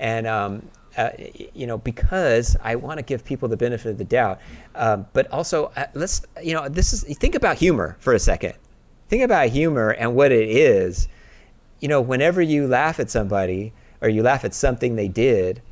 and 0.00 0.26
um, 0.26 0.68
uh, 0.96 1.10
you 1.54 1.68
know 1.68 1.78
because 1.78 2.56
I 2.64 2.74
want 2.74 2.98
to 2.98 3.04
give 3.04 3.24
people 3.24 3.46
the 3.48 3.56
benefit 3.56 3.90
of 3.90 3.98
the 3.98 4.04
doubt, 4.04 4.40
um, 4.74 5.06
but 5.12 5.30
also 5.30 5.66
uh, 5.76 5.86
let's 5.94 6.22
you 6.42 6.54
know 6.54 6.68
this 6.68 6.92
is 6.92 7.04
think 7.18 7.36
about 7.36 7.56
humor 7.56 7.96
for 8.00 8.14
a 8.14 8.18
second. 8.18 8.54
Think 9.08 9.22
about 9.22 9.48
humor 9.50 9.90
and 9.90 10.16
what 10.16 10.32
it 10.32 10.48
is 10.48 11.06
you 11.80 11.88
know, 11.88 12.00
whenever 12.00 12.40
you 12.42 12.66
laugh 12.68 13.00
at 13.00 13.10
somebody 13.10 13.72
or 14.00 14.08
you 14.08 14.22
laugh 14.22 14.44
at 14.44 14.54
something 14.54 14.96
they 14.96 15.08
did, 15.08 15.62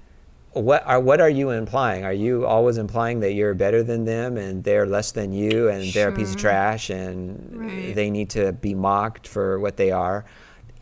what 0.53 0.85
are 0.87 0.99
what 0.99 1.21
are 1.21 1.29
you 1.29 1.51
implying? 1.51 2.05
Are 2.05 2.13
you 2.13 2.47
always 2.47 2.79
implying 2.79 3.21
that 3.21 3.35
you're 3.35 3.55
better 3.55 3.83
than 3.83 4.07
them 4.07 4.39
and 4.39 4.65
they're 4.65 4.87
less 4.87 5.13
than 5.13 5.33
you 5.33 5.69
and 5.69 5.85
they're 5.93 6.09
a 6.09 6.13
piece 6.13 6.31
of 6.31 6.37
trash 6.37 6.91
and 6.91 7.51
Right. 7.53 7.95
they 7.95 8.11
need 8.11 8.31
to 8.31 8.53
be 8.53 8.75
mocked 8.75 9.29
for 9.29 9.61
what 9.61 9.77
they 9.77 9.91
are? 9.91 10.25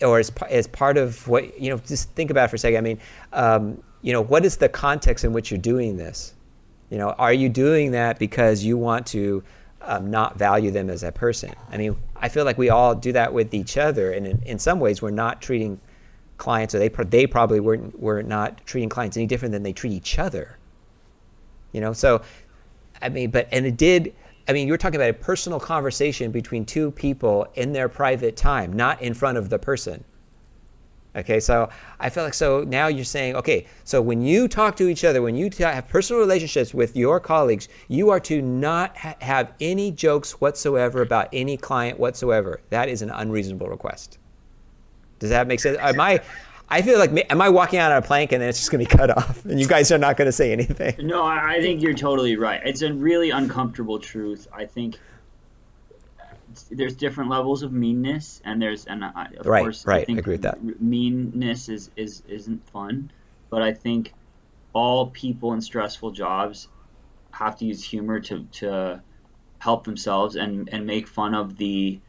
Or 0.03 0.19
as, 0.19 0.31
as 0.51 0.67
part 0.67 0.99
of 0.99 1.27
what, 1.27 1.59
you 1.61 1.71
know, 1.71 1.79
just 1.79 2.11
think 2.11 2.31
about 2.31 2.47
it 2.47 2.49
for 2.49 2.57
a 2.57 2.59
second. 2.59 2.79
I 2.79 2.81
mean, 2.83 2.99
um, 3.33 3.83
you 4.03 4.13
know, 4.13 4.21
what 4.21 4.45
is 4.45 4.57
the 4.57 4.69
context 4.69 5.25
in 5.25 5.33
which 5.33 5.51
you're 5.51 5.59
doing 5.59 5.97
this? 5.97 6.35
You 6.91 6.99
know, 6.99 7.11
are 7.11 7.33
you 7.33 7.49
doing 7.49 7.91
that 7.93 8.19
because 8.19 8.63
you 8.63 8.77
want 8.77 9.07
to 9.09 9.43
um, 9.83 10.11
not 10.11 10.39
value 10.39 10.71
them 10.71 10.91
as 10.91 11.03
a 11.03 11.11
person? 11.11 11.53
I 11.71 11.77
mean, 11.77 11.97
I 12.15 12.29
feel 12.29 12.45
like 12.45 12.59
we 12.59 12.71
all 12.71 12.95
do 12.95 13.13
that 13.13 13.33
with 13.33 13.55
each 13.55 13.77
other, 13.77 14.13
and 14.13 14.27
in, 14.27 14.43
in 14.43 14.59
some 14.59 14.79
ways, 14.79 15.03
we're 15.03 15.11
not 15.11 15.43
treating 15.43 15.81
clients, 16.37 16.75
or 16.75 16.79
they 16.79 16.89
they 16.89 17.27
probably 17.27 17.61
weren't 17.61 17.99
were 17.99 18.23
not 18.23 18.65
treating 18.67 18.89
clients 18.89 19.17
any 19.17 19.27
different 19.27 19.53
than 19.53 19.63
they 19.63 19.73
treat 19.73 19.93
each 19.93 20.19
other. 20.19 20.59
You 21.73 21.81
know, 21.81 21.93
so 21.93 22.23
I 23.03 23.09
mean, 23.09 23.31
but 23.31 23.49
and 23.51 23.67
it 23.67 23.77
did. 23.77 24.15
I 24.49 24.53
mean, 24.53 24.67
you 24.67 24.73
were 24.73 24.79
talking 24.79 25.01
about 25.01 25.11
a 25.11 25.15
personal 25.15 25.59
conversation 25.59 26.31
between 26.31 26.65
two 26.65 26.93
people 26.93 27.47
in 27.55 27.73
their 27.73 27.89
private 27.89 28.37
time, 28.37 28.73
not 28.73 29.03
in 29.03 29.13
front 29.13 29.39
of 29.39 29.49
the 29.49 29.59
person. 29.59 30.05
Okay, 31.17 31.41
so 31.41 31.71
I 31.99 32.11
feel 32.11 32.25
like 32.25 32.35
so 32.35 32.63
now 32.65 32.89
you're 32.89 33.05
saying, 33.05 33.37
okay, 33.37 33.67
so 33.85 34.03
when 34.03 34.21
you 34.21 34.49
talk 34.49 34.77
to 34.77 34.89
each 34.89 35.03
other, 35.03 35.23
when 35.23 35.35
you 35.35 35.51
have 35.61 35.89
personal 35.89 36.21
relationships 36.21 36.75
with 36.75 36.95
your 36.95 37.19
colleagues, 37.21 37.69
you 37.89 38.11
are 38.11 38.21
to 38.21 38.43
not 38.43 38.95
ha- 38.99 39.15
have 39.23 39.55
any 39.59 39.91
jokes 39.91 40.43
whatsoever 40.43 41.01
about 41.01 41.29
any 41.33 41.57
client 41.57 41.99
whatsoever. 41.99 42.61
That 42.69 42.91
is 42.91 43.01
an 43.01 43.09
unreasonable 43.11 43.69
request. 43.69 44.19
Does 45.19 45.31
that 45.31 45.47
make 45.47 45.59
sense? 45.59 45.79
Uh, 45.79 45.89
Am 45.89 46.01
I? 46.01 46.21
I 46.69 46.83
feel 46.83 46.99
like 46.99 47.31
am 47.31 47.41
I 47.41 47.49
walking 47.49 47.79
out 47.79 47.93
on 47.93 47.99
a 47.99 48.03
plank 48.03 48.33
and 48.33 48.43
then 48.43 48.49
it's 48.49 48.59
just 48.59 48.71
going 48.71 48.85
to 48.85 48.91
be 48.91 48.97
cut 48.97 49.17
off, 49.17 49.45
and 49.45 49.61
you 49.61 49.69
guys 49.69 49.93
are 49.93 49.99
not 49.99 50.17
going 50.17 50.27
to 50.27 50.33
say 50.33 50.53
anything? 50.53 51.07
No, 51.07 51.25
I 51.25 51.61
think 51.61 51.81
you're 51.81 51.95
totally 51.95 52.37
right. 52.37 52.61
It's 52.65 52.83
a 52.83 52.93
really 52.93 53.31
uncomfortable 53.31 53.99
truth. 53.99 54.49
I 54.53 54.65
think 54.67 54.99
there's 56.71 56.95
different 56.95 57.31
levels 57.31 57.63
of 57.63 57.73
meanness, 57.73 58.41
and 58.45 58.61
there's 58.61 58.87
and 58.87 59.05
I, 59.05 59.29
of 59.39 59.47
right, 59.47 59.63
course, 59.63 59.87
right. 59.87 60.03
I 60.03 60.05
think 60.05 60.19
agree 60.19 60.35
with 60.35 60.43
that. 60.43 60.59
Meanness 60.81 61.69
is 61.69 61.91
is 61.97 62.23
isn't 62.29 62.69
fun, 62.71 63.11
but 63.51 63.63
I 63.63 63.73
think 63.73 64.13
all 64.73 65.09
people 65.09 65.53
in 65.53 65.61
stressful 65.61 66.11
jobs 66.11 66.69
have 67.31 67.57
to 67.59 67.65
use 67.65 67.85
humor 67.85 68.21
to 68.21 68.45
to 68.53 69.03
help 69.59 69.85
themselves 69.85 70.37
and 70.37 70.69
and 70.71 70.87
make 70.87 71.07
fun 71.07 71.35
of 71.35 71.57
the 71.57 72.01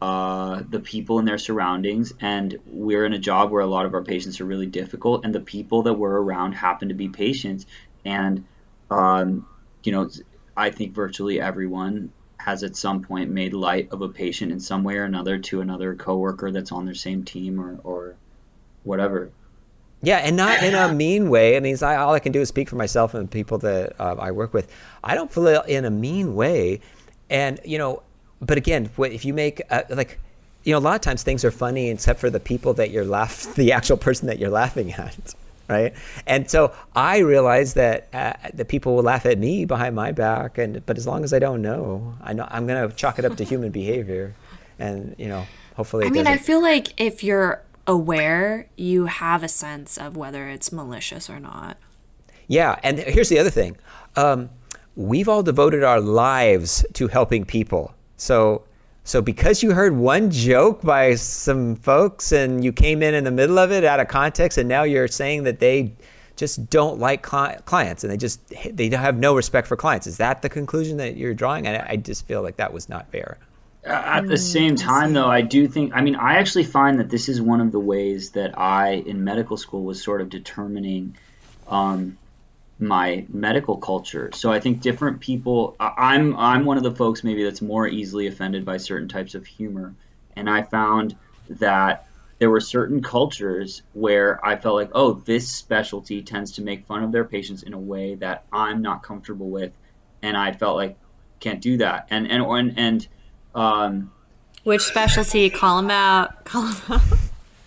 uh, 0.00 0.62
the 0.68 0.80
people 0.80 1.18
in 1.18 1.24
their 1.24 1.38
surroundings. 1.38 2.12
And 2.20 2.58
we're 2.66 3.04
in 3.06 3.12
a 3.12 3.18
job 3.18 3.50
where 3.50 3.62
a 3.62 3.66
lot 3.66 3.86
of 3.86 3.94
our 3.94 4.02
patients 4.02 4.40
are 4.40 4.44
really 4.44 4.66
difficult, 4.66 5.24
and 5.24 5.34
the 5.34 5.40
people 5.40 5.82
that 5.82 5.94
we're 5.94 6.20
around 6.20 6.52
happen 6.52 6.88
to 6.88 6.94
be 6.94 7.08
patients. 7.08 7.66
And 8.04 8.44
um, 8.90 9.46
you 9.82 9.92
know, 9.92 10.10
I 10.56 10.70
think 10.70 10.94
virtually 10.94 11.40
everyone 11.40 12.12
has 12.38 12.62
at 12.62 12.76
some 12.76 13.02
point 13.02 13.30
made 13.30 13.54
light 13.54 13.88
of 13.90 14.02
a 14.02 14.08
patient 14.08 14.52
in 14.52 14.60
some 14.60 14.84
way 14.84 14.96
or 14.96 15.04
another 15.04 15.38
to 15.38 15.60
another 15.60 15.94
coworker 15.94 16.50
that's 16.50 16.72
on 16.72 16.84
their 16.84 16.94
same 16.94 17.24
team 17.24 17.58
or, 17.58 17.78
or 17.84 18.16
whatever. 18.82 19.30
Yeah, 20.02 20.18
and 20.18 20.36
not 20.36 20.62
in 20.62 20.74
a 20.74 20.92
mean 20.92 21.30
way. 21.30 21.56
I 21.56 21.60
mean, 21.60 21.78
I, 21.82 21.96
all 21.96 22.12
I 22.12 22.18
can 22.18 22.32
do 22.32 22.42
is 22.42 22.48
speak 22.48 22.68
for 22.68 22.76
myself 22.76 23.14
and 23.14 23.24
the 23.24 23.32
people 23.32 23.56
that 23.58 23.98
uh, 23.98 24.16
I 24.18 24.32
work 24.32 24.52
with. 24.52 24.70
I 25.02 25.14
don't 25.14 25.32
feel 25.32 25.46
in 25.62 25.86
a 25.86 25.90
mean 25.90 26.34
way, 26.34 26.80
and 27.30 27.58
you 27.64 27.78
know, 27.78 28.02
but 28.46 28.58
again, 28.58 28.90
if 28.98 29.24
you 29.24 29.34
make 29.34 29.62
uh, 29.70 29.82
like, 29.90 30.18
you 30.64 30.72
know, 30.72 30.78
a 30.78 30.80
lot 30.80 30.94
of 30.94 31.00
times 31.00 31.22
things 31.22 31.44
are 31.44 31.50
funny 31.50 31.90
except 31.90 32.20
for 32.20 32.30
the 32.30 32.40
people 32.40 32.74
that 32.74 32.90
you're 32.90 33.04
laugh, 33.04 33.54
the 33.54 33.72
actual 33.72 33.96
person 33.96 34.26
that 34.28 34.38
you're 34.38 34.50
laughing 34.50 34.92
at 34.92 35.34
right? 35.68 35.94
And 36.26 36.50
so 36.50 36.74
I 36.94 37.18
realized 37.18 37.74
that 37.76 38.08
uh, 38.12 38.34
the 38.52 38.64
people 38.64 38.96
will 38.96 39.02
laugh 39.02 39.24
at 39.26 39.38
me 39.38 39.64
behind 39.64 39.94
my 39.94 40.12
back, 40.12 40.58
and 40.58 40.84
but 40.84 40.98
as 40.98 41.06
long 41.06 41.24
as 41.24 41.32
I 41.32 41.38
don't 41.38 41.62
know, 41.62 42.14
I 42.22 42.32
know 42.32 42.46
I'm 42.50 42.66
going 42.66 42.88
to 42.88 42.94
chalk 42.94 43.18
it 43.18 43.24
up 43.24 43.36
to 43.36 43.44
human 43.52 43.70
behavior, 43.70 44.34
and 44.78 45.14
you 45.18 45.28
know, 45.28 45.46
hopefully. 45.76 46.06
I 46.06 46.10
mean, 46.10 46.24
doesn't. 46.24 46.40
I 46.40 46.42
feel 46.42 46.60
like 46.60 47.00
if 47.00 47.24
you're 47.24 47.62
aware, 47.86 48.68
you 48.76 49.06
have 49.06 49.42
a 49.42 49.48
sense 49.48 49.96
of 49.96 50.16
whether 50.16 50.48
it's 50.48 50.70
malicious 50.72 51.30
or 51.30 51.40
not. 51.40 51.78
Yeah, 52.46 52.78
and 52.82 52.98
here's 52.98 53.30
the 53.30 53.38
other 53.38 53.50
thing: 53.50 53.76
um, 54.16 54.50
we've 54.96 55.28
all 55.28 55.42
devoted 55.42 55.82
our 55.82 56.00
lives 56.00 56.84
to 56.94 57.08
helping 57.08 57.46
people, 57.46 57.94
so 58.16 58.64
so 59.04 59.20
because 59.20 59.62
you 59.62 59.72
heard 59.72 59.94
one 59.96 60.30
joke 60.30 60.82
by 60.82 61.14
some 61.14 61.76
folks 61.76 62.32
and 62.32 62.64
you 62.64 62.72
came 62.72 63.02
in 63.02 63.14
in 63.14 63.24
the 63.24 63.30
middle 63.30 63.58
of 63.58 63.70
it 63.70 63.84
out 63.84 64.00
of 64.00 64.08
context, 64.08 64.56
and 64.56 64.68
now 64.68 64.82
you're 64.82 65.08
saying 65.08 65.44
that 65.44 65.60
they 65.60 65.92
just 66.36 66.68
don't 66.68 66.98
like 66.98 67.22
clients 67.22 68.02
and 68.02 68.12
they 68.12 68.16
just 68.16 68.40
they 68.72 68.88
have 68.88 69.18
no 69.18 69.36
respect 69.36 69.68
for 69.68 69.76
clients. 69.76 70.06
Is 70.06 70.16
that 70.16 70.42
the 70.42 70.48
conclusion 70.48 70.96
that 70.96 71.16
you're 71.16 71.34
drawing? 71.34 71.68
I, 71.68 71.90
I 71.90 71.96
just 71.96 72.26
feel 72.26 72.42
like 72.42 72.56
that 72.56 72.72
was 72.72 72.88
not 72.88 73.10
fair. 73.10 73.38
At 73.84 74.26
the 74.26 74.38
same 74.38 74.76
time, 74.76 75.12
though, 75.12 75.28
I 75.28 75.42
do 75.42 75.68
think, 75.68 75.92
I 75.94 76.00
mean, 76.00 76.16
I 76.16 76.36
actually 76.36 76.64
find 76.64 77.00
that 77.00 77.10
this 77.10 77.28
is 77.28 77.42
one 77.42 77.60
of 77.60 77.70
the 77.70 77.78
ways 77.78 78.30
that 78.30 78.58
I, 78.58 78.92
in 78.92 79.24
medical 79.24 79.58
school, 79.58 79.84
was 79.84 80.02
sort 80.02 80.22
of 80.22 80.30
determining 80.30 81.16
um, 81.68 82.16
my 82.78 83.24
medical 83.28 83.76
culture. 83.76 84.30
So 84.34 84.50
I 84.50 84.60
think 84.60 84.80
different 84.80 85.20
people. 85.20 85.76
I'm 85.78 86.36
I'm 86.36 86.64
one 86.64 86.76
of 86.76 86.82
the 86.82 86.94
folks 86.94 87.24
maybe 87.24 87.44
that's 87.44 87.62
more 87.62 87.86
easily 87.86 88.26
offended 88.26 88.64
by 88.64 88.78
certain 88.78 89.08
types 89.08 89.34
of 89.34 89.46
humor, 89.46 89.94
and 90.36 90.48
I 90.50 90.62
found 90.62 91.16
that 91.50 92.06
there 92.38 92.50
were 92.50 92.60
certain 92.60 93.02
cultures 93.02 93.82
where 93.92 94.44
I 94.44 94.56
felt 94.56 94.74
like, 94.74 94.90
oh, 94.92 95.14
this 95.14 95.48
specialty 95.48 96.22
tends 96.22 96.52
to 96.52 96.62
make 96.62 96.86
fun 96.86 97.04
of 97.04 97.12
their 97.12 97.24
patients 97.24 97.62
in 97.62 97.74
a 97.74 97.78
way 97.78 98.16
that 98.16 98.44
I'm 98.52 98.82
not 98.82 99.02
comfortable 99.02 99.50
with, 99.50 99.72
and 100.22 100.36
I 100.36 100.52
felt 100.52 100.76
like 100.76 100.96
can't 101.40 101.60
do 101.60 101.76
that. 101.78 102.08
And 102.10 102.30
and 102.30 102.42
and 102.42 102.78
and 102.78 103.08
um, 103.54 104.12
which 104.64 104.82
specialty? 104.82 105.48
Call 105.50 105.80
them 105.80 105.90
out. 105.90 106.44
Call 106.44 106.62
them 106.62 107.00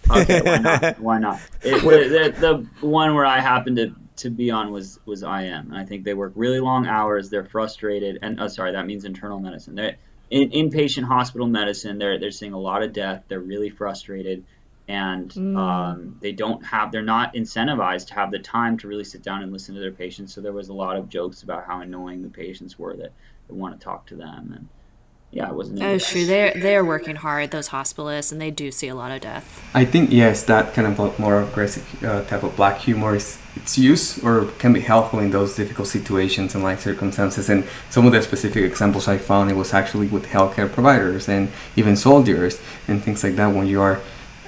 out. 0.10 0.22
okay, 0.22 0.42
why 0.42 0.58
not? 0.58 1.00
Why 1.00 1.20
not? 1.20 1.40
It, 1.62 1.82
the, 1.84 2.34
the, 2.40 2.68
the 2.80 2.88
one 2.88 3.14
where 3.14 3.26
I 3.26 3.40
happened 3.40 3.78
to 3.78 3.96
to 4.18 4.30
be 4.30 4.52
on 4.52 4.72
was 4.72 5.00
was 5.06 5.24
IM, 5.24 5.72
and 5.72 5.76
I 5.76 5.86
think 5.86 6.04
they 6.04 6.14
work 6.14 6.34
really 6.36 6.60
long 6.60 6.88
hours. 6.88 7.30
They're 7.30 7.46
frustrated, 7.46 8.20
and 8.22 8.40
oh, 8.40 8.48
sorry, 8.48 8.74
that 8.74 8.86
means 8.86 9.06
internal 9.06 9.40
medicine. 9.40 9.76
They 9.76 9.96
in 10.30 10.50
inpatient 10.52 11.04
hospital 11.04 11.48
medicine. 11.48 11.98
They're 11.98 12.20
they're 12.20 12.32
seeing 12.32 12.54
a 12.54 12.60
lot 12.60 12.84
of 12.84 12.94
death. 12.94 13.24
They're 13.28 13.40
really 13.40 13.70
frustrated, 13.70 14.46
and 14.88 15.32
mm. 15.32 15.58
um, 15.58 16.18
they 16.22 16.32
don't 16.32 16.66
have. 16.66 16.92
They're 16.92 17.02
not 17.02 17.34
incentivized 17.34 18.08
to 18.08 18.16
have 18.16 18.32
the 18.32 18.40
time 18.40 18.78
to 18.80 18.88
really 18.88 19.04
sit 19.04 19.24
down 19.24 19.44
and 19.44 19.52
listen 19.52 19.76
to 19.76 19.82
their 19.82 19.92
patients. 19.92 20.34
So 20.34 20.42
there 20.42 20.54
was 20.54 20.70
a 20.70 20.74
lot 20.74 20.98
of 20.98 21.10
jokes 21.10 21.44
about 21.44 21.66
how 21.66 21.82
annoying 21.82 22.22
the 22.22 22.30
patients 22.30 22.78
were 22.78 22.96
that, 22.98 23.14
that 23.48 23.54
want 23.54 23.80
to 23.80 23.84
talk 23.84 24.08
to 24.08 24.16
them 24.16 24.54
and 24.56 24.68
yeah, 25.32 25.50
it 25.50 25.56
wasn't. 25.56 25.80
That 25.80 25.96
is 25.96 26.08
true. 26.08 26.26
They're 26.26 26.54
they're 26.56 26.86
working 26.86 27.18
hard, 27.18 27.52
those 27.52 27.70
hospitalists, 27.70 28.32
and 28.32 28.40
they 28.40 28.50
do 28.50 28.72
see 28.72 28.88
a 28.88 28.96
lot 28.96 29.12
of 29.12 29.22
death. 29.22 29.62
I 29.74 29.84
think 29.84 30.12
yes, 30.12 30.44
that 30.44 30.74
kind 30.74 30.88
of 30.88 31.20
more 31.20 31.44
aggressive 31.44 32.04
uh, 32.04 32.24
type 32.24 32.44
of 32.44 32.56
black 32.56 32.78
humor 32.80 33.16
is 33.16 33.38
its 33.56 33.78
use 33.78 34.24
or 34.24 34.46
can 34.60 34.72
be 34.72 34.80
helpful 34.80 35.20
in 35.20 35.32
those 35.32 35.56
difficult 35.56 35.90
situations 35.90 36.56
and 36.56 36.64
like 36.64 36.80
circumstances. 36.80 37.50
And 37.50 37.66
some 37.90 38.06
of 38.06 38.14
the 38.14 38.22
specific 38.22 38.64
examples 38.64 39.08
I 39.08 39.18
found 39.18 39.52
it 39.52 39.56
was 39.56 39.74
actually 39.74 40.08
with 40.08 40.28
healthcare 40.28 40.72
providers 40.72 41.28
and 41.28 41.52
even 41.76 41.96
soldiers 41.96 42.62
and 42.88 43.04
things 43.04 43.24
like 43.24 43.36
that 43.36 43.48
when 43.48 43.68
you 43.68 43.82
are 43.82 44.00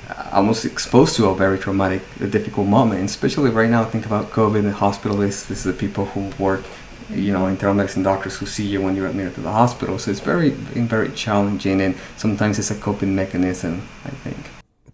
uh, 0.09 0.29
almost 0.31 0.63
exposed 0.63 1.15
to 1.17 1.27
a 1.27 1.35
very 1.35 1.59
traumatic, 1.59 2.03
difficult 2.29 2.67
moment. 2.67 3.03
Especially 3.03 3.49
right 3.49 3.69
now, 3.69 3.83
think 3.83 4.05
about 4.05 4.31
COVID 4.31 4.59
and 4.59 4.75
hospitalists. 4.75 5.47
This 5.47 5.59
is 5.59 5.63
the 5.65 5.73
people 5.73 6.05
who 6.05 6.31
work 6.41 6.63
you 7.09 7.33
know 7.33 7.47
internal 7.47 7.75
medicine 7.75 8.03
doctors 8.03 8.37
who 8.37 8.45
see 8.45 8.65
you 8.65 8.81
when 8.81 8.95
you're 8.95 9.07
admitted 9.07 9.35
to 9.35 9.41
the 9.41 9.51
hospital. 9.51 9.97
So 9.99 10.11
it's 10.11 10.19
very 10.19 10.49
very 10.51 11.09
challenging, 11.11 11.81
and 11.81 11.95
sometimes 12.17 12.59
it's 12.59 12.71
a 12.71 12.75
coping 12.75 13.15
mechanism. 13.15 13.87
I 14.05 14.09
think 14.09 14.37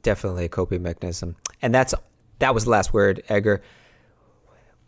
definitely 0.01 0.45
a 0.45 0.49
coping 0.49 0.84
mechanism, 0.84 1.36
and 1.62 1.73
that's 1.73 1.93
that 2.39 2.54
was 2.54 2.65
the 2.65 2.69
last 2.69 2.93
word, 2.93 3.23
Edgar. 3.30 3.62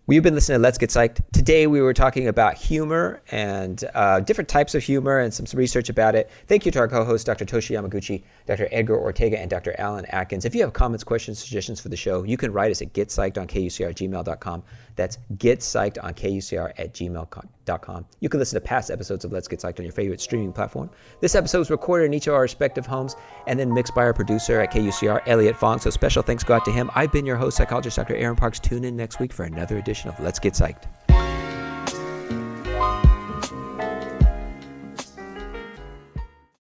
We've 0.08 0.24
been 0.24 0.36
listening 0.36 0.60
to 0.60 0.62
Let's 0.62 0.78
Get 0.78 0.90
Psyched. 0.90 1.20
Today 1.34 1.68
we 1.68 1.82
were 1.82 1.94
talking 1.94 2.30
about 2.30 2.56
humor 2.56 3.22
and 3.30 3.84
uh, 3.94 4.22
different 4.22 4.48
types 4.48 4.74
of 4.74 4.82
humor 4.82 5.20
and 5.20 5.34
some, 5.34 5.46
some 5.46 5.58
research 5.58 5.90
about 5.90 6.16
it. 6.16 6.32
Thank 6.48 6.66
you 6.66 6.72
to 6.72 6.80
our 6.80 6.88
co-host, 6.88 7.26
Dr. 7.26 7.44
Toshi 7.44 7.76
Yamaguchi, 7.76 8.24
Dr. 8.48 8.68
Edgar 8.72 8.98
Ortega, 8.98 9.38
and 9.38 9.50
Dr. 9.50 9.76
Alan 9.78 10.06
Atkins. 10.06 10.46
If 10.46 10.56
you 10.56 10.62
have 10.62 10.74
comments, 10.74 11.04
questions, 11.04 11.38
suggestions 11.38 11.80
for 11.80 11.90
the 11.90 11.98
show, 11.98 12.24
you 12.24 12.38
can 12.38 12.52
write 12.52 12.72
us 12.72 12.82
at 12.82 12.94
getpsyched 12.94 13.38
on 13.38 13.46
kucr@gmail.com. 13.46 14.64
That's 14.96 15.20
getpsyched 15.36 16.04
on 16.04 16.14
kucr 16.14 16.72
at 16.78 16.94
gmail.com. 16.94 18.06
You 18.20 18.30
can 18.30 18.40
listen 18.40 18.60
to 18.60 18.66
past 18.66 18.90
episodes 18.90 19.26
of 19.26 19.32
Let's 19.32 19.48
Get 19.48 19.60
Psyched 19.60 19.80
on 19.80 19.86
your 19.86 19.94
favorite 19.94 20.22
streaming 20.22 20.54
platform. 20.54 20.90
This 21.20 21.36
episode 21.36 21.60
was 21.60 21.70
recorded 21.70 22.06
in 22.06 22.14
each 22.14 22.28
of 22.28 22.34
our 22.34 22.42
respective 22.42 22.86
homes 22.86 23.16
and 23.46 23.60
then 23.60 23.74
mixed 23.74 23.94
by 23.94 24.04
our 24.04 24.14
producer 24.14 24.62
at 24.62 24.72
KUCR, 24.72 25.22
Elliot 25.28 25.56
Fong. 25.56 25.80
So 25.80 25.90
special 25.90 26.24
thanks 26.24 26.44
go 26.44 26.56
out 26.56 26.66
to 26.66 26.72
him. 26.72 26.90
I've 26.96 27.12
been 27.12 27.26
your 27.26 27.36
host, 27.36 27.58
psychologist 27.58 27.98
Dr. 27.98 28.16
Aaron 28.16 28.38
Parks. 28.38 28.60
Tune 28.60 28.86
in 28.86 28.96
next 28.96 29.20
week 29.20 29.34
for 29.34 29.44
another 29.44 29.78
edition 29.78 30.10
of 30.10 30.20
Let's 30.20 30.40
Get 30.40 30.54
Psyched. 30.54 30.86